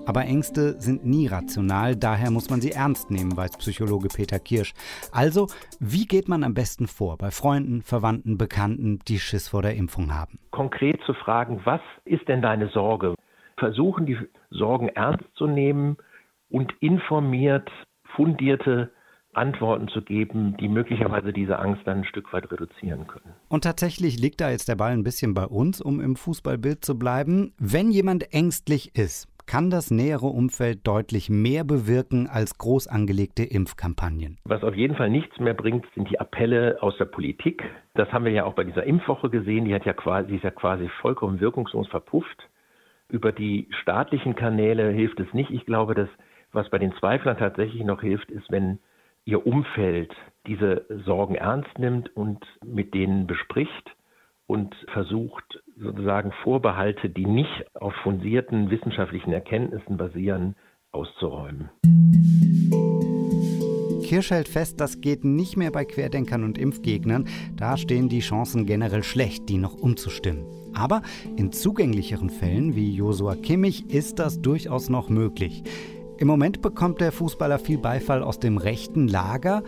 Aber 0.08 0.22
Ängste 0.22 0.80
sind 0.80 1.06
nie 1.06 1.28
rational, 1.28 1.98
daher 1.98 2.32
muss 2.32 2.50
man 2.50 2.62
sie 2.62 2.72
ernst 2.72 3.12
nehmen, 3.12 3.36
weiß 3.36 3.58
Psychologe 3.58 4.08
Peter 4.08 4.40
Kirsch. 4.40 4.74
Also, 5.12 5.48
wie 5.82 6.06
geht 6.06 6.30
man 6.30 6.46
am 6.46 6.54
besten 6.54 6.88
vor 6.88 7.18
bei 7.18 7.30
Freunden, 7.30 7.82
Verwandten, 7.82 8.38
Bekannten, 8.38 9.00
die 9.10 9.20
Schiss 9.20 9.50
vor 9.50 9.62
der 9.62 9.76
Impfung 9.76 10.16
haben? 10.16 10.40
Konkret 10.52 11.02
zu 11.06 11.14
fragen, 11.14 11.60
was 11.66 11.82
ist 12.06 12.26
denn 12.30 12.42
deine 12.42 12.70
Sorge? 12.70 13.16
Versuchen 13.58 14.06
die 14.06 14.18
Sorgen 14.50 14.88
ernst 14.88 15.26
zu 15.36 15.46
nehmen 15.46 15.98
und 16.50 16.72
informiert, 16.80 17.70
fundierte 18.16 18.90
Antworten 19.34 19.90
zu 19.90 20.02
geben, 20.02 20.56
die 20.58 20.70
möglicherweise 20.70 21.34
diese 21.34 21.60
Angst 21.60 21.82
dann 21.84 21.98
ein 21.98 22.06
Stück 22.06 22.32
weit 22.32 22.50
reduzieren 22.50 23.08
können. 23.08 23.34
Und 23.50 23.66
tatsächlich 23.66 24.18
liegt 24.18 24.40
da 24.40 24.52
jetzt 24.52 24.70
der 24.70 24.76
Ball 24.76 24.94
ein 24.94 25.04
bisschen 25.04 25.34
bei 25.34 25.46
uns, 25.46 25.82
um 25.82 26.00
im 26.00 26.16
Fußballbild 26.16 26.86
zu 26.86 26.98
bleiben. 26.98 27.54
Wenn 27.60 27.92
jemand 27.92 28.34
ängstlich 28.34 28.96
ist, 28.96 29.28
kann 29.48 29.70
das 29.70 29.90
nähere 29.90 30.28
Umfeld 30.28 30.86
deutlich 30.86 31.30
mehr 31.30 31.64
bewirken 31.64 32.28
als 32.28 32.58
groß 32.58 32.88
angelegte 32.88 33.44
Impfkampagnen. 33.44 34.38
Was 34.44 34.64
auf 34.64 34.76
jeden 34.76 34.96
Fall 34.96 35.10
nichts 35.10 35.40
mehr 35.40 35.54
bringt, 35.54 35.86
sind 35.96 36.10
die 36.10 36.20
Appelle 36.20 36.78
aus 36.82 36.98
der 36.98 37.06
Politik. 37.06 37.64
Das 37.96 38.12
haben 38.12 38.26
wir 38.26 38.32
ja 38.32 38.44
auch 38.44 38.54
bei 38.54 38.66
dieser 38.66 38.84
Impfwoche 38.84 39.30
gesehen. 39.30 39.66
Die 39.66 39.74
hat 39.74 39.86
ja 39.86 39.94
quasi, 39.94 40.36
ist 40.36 40.44
ja 40.44 40.52
quasi 40.52 40.90
vollkommen 41.02 41.40
wirkungslos 41.40 41.88
verpufft. 41.88 42.50
Über 43.10 43.32
die 43.32 43.68
staatlichen 43.82 44.36
Kanäle 44.36 44.92
hilft 44.92 45.20
es 45.20 45.34
nicht. 45.34 45.50
Ich 45.50 45.66
glaube, 45.66 45.96
dass 45.96 46.10
was 46.52 46.70
bei 46.70 46.78
den 46.78 46.94
Zweiflern 46.94 47.38
tatsächlich 47.38 47.84
noch 47.84 48.02
hilft, 48.02 48.32
ist, 48.32 48.50
wenn 48.52 48.80
ihr 49.26 49.46
Umfeld 49.46 50.14
diese 50.46 50.86
Sorgen 51.06 51.36
ernst 51.36 51.78
nimmt 51.78 52.16
und 52.16 52.46
mit 52.66 52.94
denen 52.94 53.28
bespricht 53.28 53.96
und 54.46 54.74
versucht, 54.94 55.62
sozusagen 55.80 56.32
Vorbehalte, 56.44 57.10
die 57.10 57.26
nicht 57.26 57.66
auf 57.74 57.94
fundierten 58.04 58.70
wissenschaftlichen 58.70 59.32
Erkenntnissen 59.32 59.98
basieren, 59.98 60.56
auszuräumen. 60.92 61.70
Kirsch 64.04 64.32
hält 64.32 64.48
fest, 64.48 64.80
das 64.80 65.02
geht 65.02 65.26
nicht 65.26 65.58
mehr 65.58 65.70
bei 65.70 65.84
Querdenkern 65.84 66.46
und 66.46 66.58
Impfgegnern. 66.58 67.28
Da 67.58 67.76
stehen 67.76 68.08
die 68.08 68.22
Chancen 68.22 68.66
generell 68.66 69.04
schlecht, 69.04 69.50
die 69.50 69.58
noch 69.58 69.74
umzustimmen. 69.74 70.46
Aber 70.74 71.02
in 71.36 71.52
zugänglicheren 71.52 72.30
Fällen 72.30 72.76
wie 72.76 72.96
Josua 72.96 73.36
Kimmich 73.36 73.90
ist 73.90 74.20
das 74.20 74.42
durchaus 74.42 74.90
noch 74.90 75.10
möglich. 75.10 75.64
Im 76.20 76.28
Moment 76.28 76.62
bekommt 76.62 77.02
der 77.02 77.12
Fußballer 77.12 77.60
viel 77.60 77.78
Beifall 77.78 78.24
aus 78.24 78.40
dem 78.40 78.58
rechten 78.58 79.10
Lager. 79.10 79.64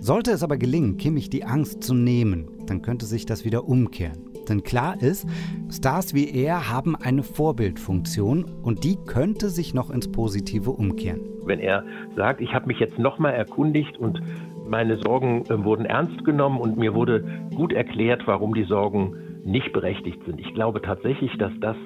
Sollte 0.00 0.32
es 0.32 0.42
aber 0.42 0.56
gelingen, 0.56 0.96
Kimmich 0.96 1.30
die 1.30 1.44
Angst 1.44 1.84
zu 1.84 1.94
nehmen, 1.94 2.48
dann 2.66 2.82
könnte 2.82 3.06
sich 3.06 3.26
das 3.26 3.44
wieder 3.44 3.68
umkehren. 3.68 4.33
Denn 4.44 4.62
klar 4.62 5.00
ist, 5.00 5.26
Stars 5.70 6.14
wie 6.14 6.30
er 6.30 6.70
haben 6.70 6.96
eine 6.96 7.22
Vorbildfunktion 7.22 8.44
und 8.62 8.84
die 8.84 8.96
könnte 9.06 9.48
sich 9.48 9.74
noch 9.74 9.90
ins 9.90 10.10
Positive 10.10 10.70
umkehren. 10.70 11.20
Wenn 11.44 11.60
er 11.60 11.84
sagt, 12.16 12.40
ich 12.40 12.54
habe 12.54 12.66
mich 12.66 12.78
jetzt 12.78 12.98
nochmal 12.98 13.34
erkundigt 13.34 13.98
und 13.98 14.20
meine 14.66 14.96
Sorgen 14.98 15.44
äh, 15.46 15.62
wurden 15.62 15.84
ernst 15.84 16.24
genommen 16.24 16.60
und 16.60 16.76
mir 16.76 16.94
wurde 16.94 17.24
gut 17.54 17.72
erklärt, 17.72 18.22
warum 18.26 18.54
die 18.54 18.64
Sorgen 18.64 19.42
nicht 19.44 19.72
berechtigt 19.72 20.20
sind. 20.24 20.40
Ich 20.40 20.54
glaube 20.54 20.80
tatsächlich, 20.80 21.36
dass 21.38 21.52
das 21.60 21.76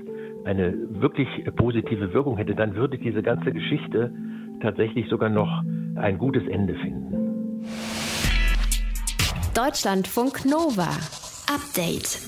eine 0.44 0.74
wirklich 0.88 1.28
positive 1.56 2.12
Wirkung 2.12 2.36
hätte, 2.36 2.54
dann 2.54 2.74
würde 2.74 2.98
diese 2.98 3.22
ganze 3.22 3.52
Geschichte 3.52 4.12
tatsächlich 4.62 5.08
sogar 5.08 5.28
noch 5.28 5.62
ein 5.96 6.18
gutes 6.18 6.46
Ende 6.46 6.74
finden. 6.74 7.62
Deutschlandfunk 9.54 10.44
Nova. 10.44 10.88
Update. 11.52 12.27